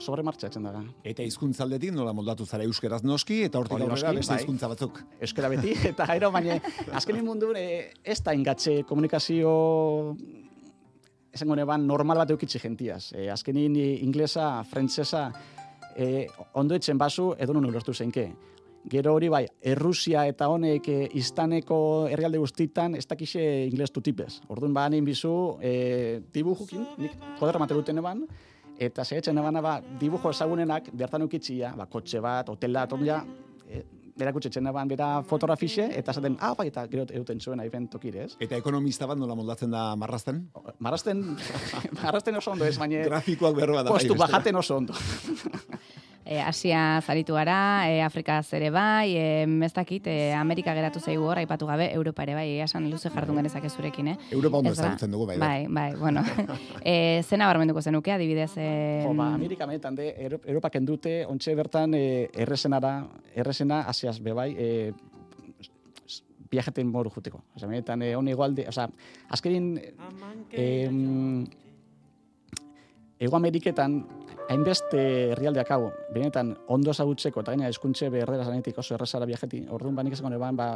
sobre 0.00 0.24
martxa 0.24 0.48
etzen 0.48 0.64
daga. 0.64 0.80
Eta 1.04 1.24
hizkuntzaldetik 1.26 1.92
nola 1.92 2.14
moldatu 2.16 2.46
zara 2.46 2.64
euskeraz 2.64 3.02
noski, 3.04 3.42
eta 3.48 3.60
hortik 3.60 3.76
aurrera 3.76 4.14
beste 4.16 4.32
bai. 4.32 4.40
hizkuntza 4.40 4.70
batzuk. 4.72 5.02
Euskara 5.20 5.50
beti, 5.52 5.74
eta 5.92 6.06
gero, 6.08 6.30
baina 6.34 6.56
azkenin 6.96 7.26
mundu 7.26 7.52
e, 7.56 7.66
ez 8.02 8.20
da 8.24 8.34
ingatxe 8.36 8.80
komunikazio 8.88 9.50
esango 11.30 11.54
neban 11.58 11.84
normal 11.86 12.22
bat 12.24 12.32
eukitzi 12.34 12.62
gentiaz. 12.62 13.10
E, 13.12 13.28
azkenin 13.30 13.76
inglesa, 13.76 14.62
frantsesa 14.70 15.28
e, 15.94 16.26
ondo 16.54 16.78
etzen 16.78 16.98
bazu, 16.98 17.34
edo 17.38 17.54
non 17.54 17.68
ulertu 17.68 17.94
zeinke. 17.94 18.30
Gero 18.88 19.12
hori 19.14 19.28
bai, 19.28 19.44
Errusia 19.60 20.22
eta 20.30 20.48
honek 20.48 20.86
e, 20.88 20.96
iztaneko 21.20 22.08
herrialde 22.08 22.40
guztitan 22.40 22.96
ez 22.96 23.04
dakixe 23.06 23.42
ingles 23.66 23.90
tutipez. 23.92 24.40
Orduan 24.48 24.72
ba 24.74 24.86
hanin 24.88 25.04
bizu 25.04 25.58
e, 25.60 26.22
dibujukin, 26.32 26.86
nik 26.98 27.18
koderra 27.38 27.60
materuten 27.60 28.00
eban, 28.00 28.24
eta 28.80 29.04
sehetzen 29.04 29.38
eban 29.38 29.60
ba, 29.60 29.76
dibujo 30.00 30.32
ezagunenak 30.32 30.88
bertan 30.96 31.26
eukitzia, 31.26 31.74
ba, 31.76 31.86
kotxe 31.92 32.22
bat, 32.24 32.48
hotel 32.48 32.80
bat, 32.80 32.96
ondia, 32.96 33.20
e, 33.68 33.84
erakutsetzen 34.20 34.66
eban 34.72 34.88
bera 34.88 35.10
fotografixe, 35.28 35.90
eta 36.00 36.16
esaten, 36.16 36.38
ah, 36.40 36.54
bai, 36.56 36.70
eta 36.72 36.86
gero 36.88 37.04
euten 37.20 37.40
zuen 37.40 37.60
aiben 37.60 37.86
tokire, 37.92 38.26
ez? 38.26 38.36
Eta 38.40 38.56
ekonomista 38.56 39.08
bat 39.08 39.20
nola 39.20 39.36
moldatzen 39.36 39.72
da 39.76 39.90
marrazten? 40.00 40.46
Marrasten, 40.78 41.24
marrasten 42.00 42.40
oso 42.40 42.56
ondo 42.56 42.68
ez, 42.68 42.78
baina 42.80 43.04
Grafikoak 43.12 43.56
berroa 43.60 43.84
da. 43.84 43.92
bai, 43.92 44.00
postu 44.00 44.16
bajaten 44.20 44.56
oso 44.64 44.80
ondo. 44.80 44.96
E, 46.24 46.38
Asia 46.38 47.00
zaritu 47.00 47.32
gara, 47.34 47.88
e, 47.90 48.02
Afrika 48.02 48.42
zere 48.42 48.68
bai, 48.70 49.16
e, 49.16 49.42
ez 49.64 49.72
dakit, 49.72 50.06
e, 50.06 50.32
Amerika 50.36 50.74
geratu 50.76 51.00
zaigu 51.00 51.24
hor, 51.24 51.38
aipatu 51.40 51.66
gabe, 51.66 51.88
Europa 51.96 52.22
ere 52.22 52.34
bai, 52.36 52.44
egia 52.52 52.66
esan 52.68 52.90
luze 52.90 53.08
jardun 53.10 53.36
genezake 53.40 53.70
zurekin, 53.72 54.08
eh? 54.12 54.16
Europa 54.30 54.58
ondo 54.60 54.70
ezagutzen 54.70 55.10
dugu, 55.10 55.26
bai, 55.26 55.38
Bai, 55.38 55.66
bai, 55.68 55.94
bueno. 55.98 56.22
e, 56.84 57.22
zena 57.26 57.46
barmenduko 57.48 57.80
zenuke, 57.82 58.12
adibidez, 58.12 58.52
e, 58.58 59.02
Jo, 59.06 59.14
ba, 59.14 59.30
Amerika 59.34 59.66
benetan 59.66 59.96
de, 59.96 60.10
Euro- 60.18 60.42
Europak 60.44 60.76
endute, 60.76 61.24
ontxe 61.26 61.54
bertan, 61.56 61.94
e, 61.94 62.28
errezenara, 62.34 63.06
errezena, 63.34 63.80
asiaz, 63.88 64.20
bebai, 64.20 64.50
e, 64.58 64.92
viajeten 66.50 66.86
moru 66.90 67.10
juteko. 67.14 67.40
Osa, 67.56 67.66
benetan, 67.66 68.02
e, 68.02 68.14
honi 68.14 68.30
igualde, 68.36 68.68
osa, 68.68 68.90
azkerin, 69.30 69.72
e, 70.52 71.46
Ego 73.20 73.36
Ameriketan, 73.36 74.06
hainbeste 74.50 75.00
herrialdeak 75.30 75.70
hau, 75.70 75.92
benetan, 76.14 76.52
ondo 76.74 76.92
zagutzeko, 76.92 77.44
eta 77.44 77.54
gaina 77.54 77.68
eskuntze 77.70 78.08
berrera 78.10 78.44
zanetik 78.44 78.78
oso 78.82 78.96
errezara 78.96 79.28
viajeti, 79.30 79.62
orduan 79.70 79.94
banik 79.98 80.16
ezako 80.16 80.32
neban, 80.34 80.58
ba, 80.58 80.72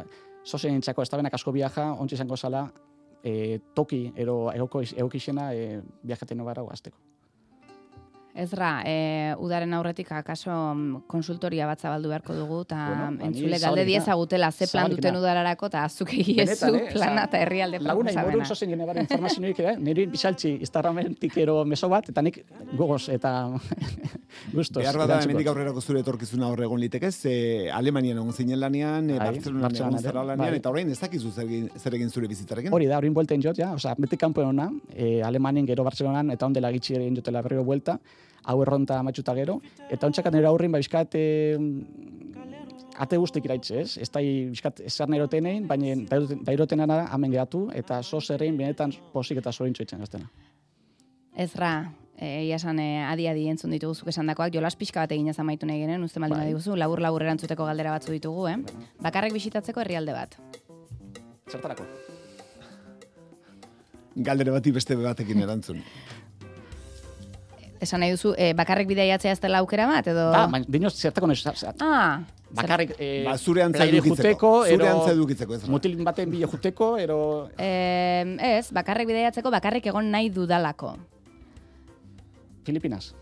zozen 0.47 0.79
entzako, 0.79 1.03
ez 1.03 1.11
asko 1.33 1.53
viaja, 1.53 1.93
ontsi 1.93 2.15
izango 2.15 2.37
zala, 2.37 2.69
e, 3.23 3.59
toki, 3.75 4.13
ero 4.17 4.53
egokixena 4.55 5.53
e, 5.55 5.83
viajeten 6.03 6.39
nobara 6.39 6.63
azteko. 6.71 7.14
Ezra, 8.35 8.83
e, 8.83 9.35
udaren 9.39 9.71
aurretik 9.79 10.09
akaso 10.11 10.51
mm, 10.51 11.05
konsultoria 11.07 11.69
bat 11.71 11.79
zabaldu 11.79 12.09
beharko 12.11 12.35
dugu, 12.35 12.63
eta 12.65 12.79
Bueno, 12.89 13.05
ba, 13.21 13.27
entzule 13.29 13.61
galde 13.63 13.85
diezagutela 13.87 14.51
ze 14.51 14.67
plan 14.67 14.91
duten 14.91 15.15
udararako, 15.15 15.69
eta 15.71 15.85
azuk 15.87 16.11
egiezu 16.19 16.73
eh? 16.75 16.89
plana 16.91 17.29
eta 17.29 17.39
herrialde 17.39 17.79
Laguna 17.79 18.11
inborun 18.11 18.41
proposamena. 18.41 18.49
zozen 18.49 18.73
gine 18.75 18.89
bar 18.89 18.99
informazioik, 18.99 19.61
eh? 19.61 19.77
niri 19.79 20.07
bisaltzi 20.11 20.51
Instagramentik 20.67 21.37
ero 21.45 21.61
meso 21.65 21.89
bat, 21.89 22.09
eta 22.11 22.25
nik 22.27 22.41
gogoz 22.75 23.05
eta 23.15 23.37
gustos. 24.57 24.83
Behar 24.83 24.99
bada 24.99 25.15
erantzukot. 25.15 25.31
hemendik 25.31 25.53
aurrerako 25.55 25.81
zure 25.81 26.03
etorkizuna 26.03 26.51
hor 26.51 26.65
egon 26.67 26.83
liteke, 26.83 27.13
ze 27.13 27.71
Alemanian 27.71 28.19
egon 28.19 28.33
zinen 28.35 28.59
lanean, 28.59 29.11
e, 29.11 29.19
Bai, 29.21 29.31
Bartzelonan 29.31 29.69
Bartzelonan 29.69 30.01
egon 30.01 30.11
zara 30.11 30.27
lanean, 30.33 30.51
bai. 30.51 30.59
eta 30.59 30.75
orain 30.75 30.91
ez 30.91 30.99
dakizu 30.99 31.31
zer 31.31 31.95
egin, 32.01 32.11
zure 32.11 32.27
bizitarekin? 32.27 32.75
Hori 32.75 32.91
da, 32.91 32.99
hori 32.99 33.15
buelten 33.15 33.47
jot, 33.47 33.63
ja, 33.63 33.71
osea, 33.79 33.95
beti 33.95 34.19
kanpoen 34.19 34.51
ona, 34.51 34.73
e, 34.91 35.23
Alemanin 35.23 35.71
gero 35.71 35.87
Bartzelonan, 35.87 36.35
eta 36.35 36.51
ondela 36.51 36.75
gitxi 36.75 36.99
egin 36.99 37.23
jotela 37.23 37.47
berriro 37.47 37.63
buelta, 37.63 38.01
hau 38.45 38.61
erronta 38.63 39.01
matxuta 39.03 39.35
gero, 39.35 39.61
eta 39.91 40.07
ontsakat 40.07 40.35
nire 40.35 40.49
aurrin, 40.51 40.73
ba, 40.73 40.81
bizkat, 40.83 41.15
e, 41.17 41.59
ate 43.01 43.19
guztik 43.19 43.49
iraitze, 43.49 43.81
ez? 43.81 43.97
Ez 43.99 44.11
da, 44.13 44.23
bizkat, 44.53 44.85
esan 44.87 45.15
erotenein, 45.17 45.67
baina 45.69 45.97
dairotenana 46.47 47.05
hemen 47.15 47.35
gehatu, 47.35 47.67
eta 47.75 48.03
so 48.03 48.21
zerrein 48.21 48.57
benetan 48.59 48.95
posik 49.13 49.41
eta 49.43 49.53
zorintzu 49.53 49.85
itzen 49.87 50.05
gaztena. 50.05 50.31
Ezra, 51.45 51.73
eh, 52.17 52.47
ia 52.47 52.57
esan 52.61 52.79
e, 52.79 52.89
adi-adi 53.09 53.49
entzun 53.51 53.75
ditugu 53.75 53.95
zuk 53.95 54.13
esandakoak, 54.13 54.53
jolas 54.55 54.77
pixka 54.79 55.03
bat 55.03 55.13
egin 55.13 55.33
amaitu 55.37 55.67
nahi 55.67 55.81
genuen, 55.83 56.05
uste 56.05 56.21
maldin 56.21 56.39
Bai. 56.39 56.47
badiguzu, 56.47 56.77
labur-labur 56.79 57.27
erantzuteko 57.27 57.67
galdera 57.67 57.97
batzu 57.97 58.13
ditugu, 58.13 58.47
eh? 58.49 58.59
Bakarrek 59.03 59.33
bisitatzeko 59.33 59.81
herrialde 59.83 60.13
bat. 60.13 60.39
Zertarako? 61.51 61.89
Galdere 64.15 64.53
bati 64.55 64.71
beste 64.71 64.95
batekin 64.95 65.43
erantzun. 65.43 65.83
Esan 67.81 68.01
nahi 68.01 68.11
duzu, 68.15 68.35
eh, 68.39 68.53
bakarrek 68.55 68.87
bidaiatzea 68.89 69.33
ez 69.33 69.41
dela 69.41 69.59
aukera 69.59 69.87
bat, 69.87 70.07
edo... 70.07 70.31
Da, 70.33 70.47
baina, 70.47 70.65
dinoz, 70.69 70.95
zertako 70.95 71.27
zer- 71.29 71.75
Ah, 71.83 72.23
bakarrik 72.55 72.95
eh, 72.99 73.25
Ba, 73.27 73.37
zure 73.37 73.63
antza 73.63 73.85
edukitzeko. 73.85 74.53
Zure 74.65 74.75
ero 74.75 74.87
antza 74.93 75.13
edukitzeko, 75.13 75.55
ez 75.55 75.63
da. 75.63 75.69
mutil 75.73 75.97
baten 76.05 76.31
bile 76.31 76.47
juteko, 76.47 76.97
ero 76.99 77.49
Eh, 77.59 78.37
ez, 78.41 78.71
bakarrek 78.73 79.07
bidaiatzeko 79.07 79.51
bakarrik 79.51 79.87
egon 79.87 80.11
nahi 80.11 80.31
dudalako. 80.31 80.97
Filipinas, 82.65 83.15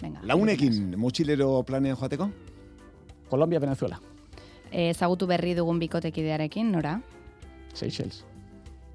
Venga. 0.00 0.20
Launekin 0.24 0.94
motxilero 0.96 1.62
planean 1.62 1.96
joateko? 1.96 2.30
Colombia, 3.28 3.60
Venezuela, 3.60 4.00
Eh, 4.72 4.90
Ezagutu 4.90 5.26
berri 5.26 5.54
dugun 5.54 5.78
bikotekidearekin, 5.80 6.70
nora? 6.70 7.00
Seychelles, 7.74 8.24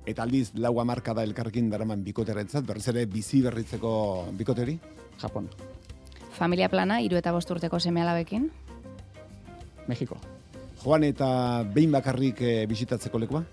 Eta 0.06 0.22
aldiz 0.24 0.52
lau 0.62 0.76
amarkada 0.80 1.24
elkarrekin 1.26 1.70
daraman 1.72 2.04
bikoterentzat, 2.06 2.66
berriz 2.66 2.88
ere 2.92 3.06
bizi 3.10 3.42
berritzeko 3.42 3.92
bikoteri? 4.38 4.78
Japón, 5.22 5.50
Familia 6.36 6.68
plana, 6.70 7.00
hiru 7.02 7.16
eta 7.16 7.32
bost 7.32 7.50
urteko 7.50 7.80
seme 7.80 8.02
alabekin? 8.04 8.50
México, 9.88 10.18
Joan 10.84 11.06
eta 11.08 11.64
behin 11.74 11.92
bakarrik 11.96 12.42
eh, 12.42 12.66
bisitatzeko 12.68 13.20
lekua? 13.24 13.44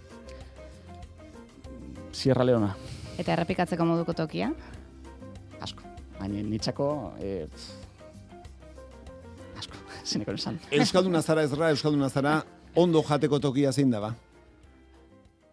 Sierra 2.12 2.44
Leona, 2.44 2.74
Eta 3.18 3.32
errepikatzeko 3.36 3.84
moduko 3.84 4.12
tokia? 4.16 4.50
asko. 5.60 5.82
Baina 6.18 6.42
nitzako, 6.42 7.12
eh, 7.20 7.46
asko, 9.58 9.76
zineko 10.10 10.32
esan. 10.34 10.58
Euskalduna 10.70 11.22
zara 11.22 11.44
ezra, 11.46 11.70
Euskalduna 11.70 12.08
zara, 12.10 12.42
ondo 12.74 13.02
jateko 13.08 13.38
tokia 13.40 13.72
zein 13.72 13.90
da 13.90 14.00
ba? 14.00 14.14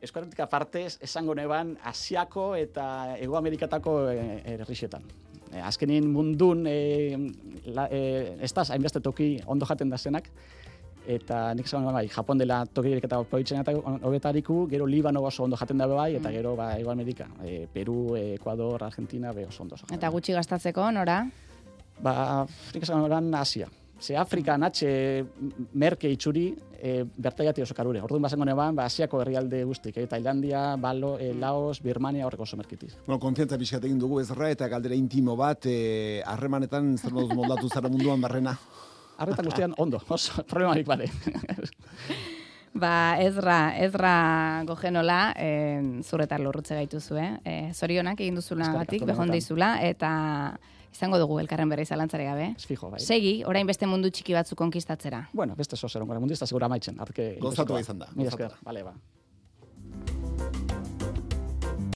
Eskoratik 0.02 0.40
aparte, 0.40 0.86
esango 1.04 1.36
neban, 1.36 1.78
Asiako 1.84 2.54
eta 2.56 3.18
Ego 3.20 3.36
Amerikatako 3.38 3.98
eh, 4.12 4.42
herrixetan. 4.54 5.04
Eh, 5.52 5.62
azkenin 5.62 6.08
mundun, 6.14 6.64
eh, 6.68 7.18
la, 7.66 7.88
eh, 7.92 8.38
ez 8.40 8.54
da, 8.54 8.64
hainbeste 8.70 9.02
toki 9.02 9.40
ondo 9.46 9.66
jaten 9.66 9.90
da 9.90 9.98
zenak, 9.98 10.30
eta 11.10 11.54
nik 11.58 11.66
esan 11.66 11.88
bai, 11.90 12.08
Japon 12.08 12.38
dela 12.38 12.62
tokirik 12.66 13.04
eta 13.04 13.18
hobetariku, 13.20 14.68
gero 14.70 14.86
Libano 14.86 15.24
oso 15.26 15.44
ondo 15.44 15.58
jaten 15.58 15.78
da 15.78 15.88
bai, 15.88 16.14
eta 16.16 16.32
gero 16.32 16.56
ba, 16.56 16.78
Ego 16.78 16.92
Amerika, 16.92 17.28
eh, 17.44 17.68
Peru, 17.74 18.16
Ecuador, 18.16 18.84
Argentina, 18.84 19.34
be 19.34 19.46
oso 19.46 19.64
ondo. 19.64 19.76
oso 19.76 19.86
Eta 19.92 20.10
gutxi 20.10 20.34
gastatzeko, 20.34 20.92
nora? 20.92 21.24
Ba, 22.00 22.46
nik 22.74 22.84
esan 22.84 23.34
Asia. 23.36 23.68
Ze 24.00 24.16
Afrika 24.18 24.56
natxe 24.58 24.90
merke 25.74 26.10
itxuri 26.10 26.48
e, 26.80 27.04
bertaiati 27.04 27.62
oso 27.62 27.76
karure. 27.76 28.02
Orduan 28.02 28.24
bazengo 28.24 28.46
neban, 28.48 28.78
ba, 28.78 28.86
Asiako 28.88 29.20
herrialde 29.22 29.64
guztik, 29.68 29.98
eh? 30.00 30.08
Tailandia, 30.08 30.78
Balo, 30.80 31.18
eh, 31.20 31.34
Laos, 31.36 31.82
Birmania 31.84 32.26
horreko 32.28 32.48
oso 32.48 32.58
merkitiz. 32.58 32.94
Bueno, 33.06 33.20
konfiantza 33.20 33.60
pixkat 33.60 33.90
egin 33.90 34.00
dugu 34.00 34.22
ezra 34.24 34.50
eta 34.50 34.70
galdera 34.72 34.96
intimo 34.96 35.36
bat, 35.36 35.68
eh, 35.68 36.24
harremanetan 36.26 36.98
zer 36.98 37.12
moduz 37.12 37.36
moldatu 37.36 37.70
zara 37.70 37.92
munduan 37.92 38.22
barrena. 38.22 38.56
Arretan 39.20 39.52
guztian 39.52 39.76
ondo, 39.78 40.00
oso 40.08 40.44
problemarik 40.52 40.88
bade. 40.88 41.12
Ba, 42.80 43.18
ezra, 43.20 43.74
ezra 43.82 44.64
gogenola, 44.64 45.34
e, 45.36 46.02
zuretar 46.06 46.40
lorrutze 46.40 46.76
gaituzu, 46.78 47.18
eh? 47.18 47.32
E, 47.44 47.56
zorionak 47.74 48.22
egin 48.22 48.38
duzula 48.38 48.70
asko 48.70 49.08
behon 49.10 49.34
dizula, 49.34 49.72
eta 49.84 50.12
izango 50.94 51.20
dugu 51.22 51.40
elkarren 51.40 51.70
berri 51.70 51.86
zalantzare 51.86 52.26
gabe. 52.26 52.54
Ez 52.58 52.66
fijo, 52.66 52.90
bai. 52.90 53.00
Segi, 53.00 53.44
orain 53.46 53.68
beste 53.68 53.88
mundu 53.88 54.10
txiki 54.10 54.34
batzu 54.38 54.56
konkistatzera. 54.60 55.28
Bueno, 55.34 55.56
beste 55.60 55.78
sozeron 55.78 56.08
gara 56.10 56.20
mundu, 56.20 56.34
ez 56.34 56.42
da 56.42 56.50
segura 56.50 56.68
maitzen. 56.72 57.00
Gozatu 57.40 57.80
izan 57.80 58.00
da. 58.00 58.12
Mila 58.16 58.34
esker, 58.34 58.60
bale, 58.66 58.84
ba. 58.84 58.98
Gozatua. 60.00 60.79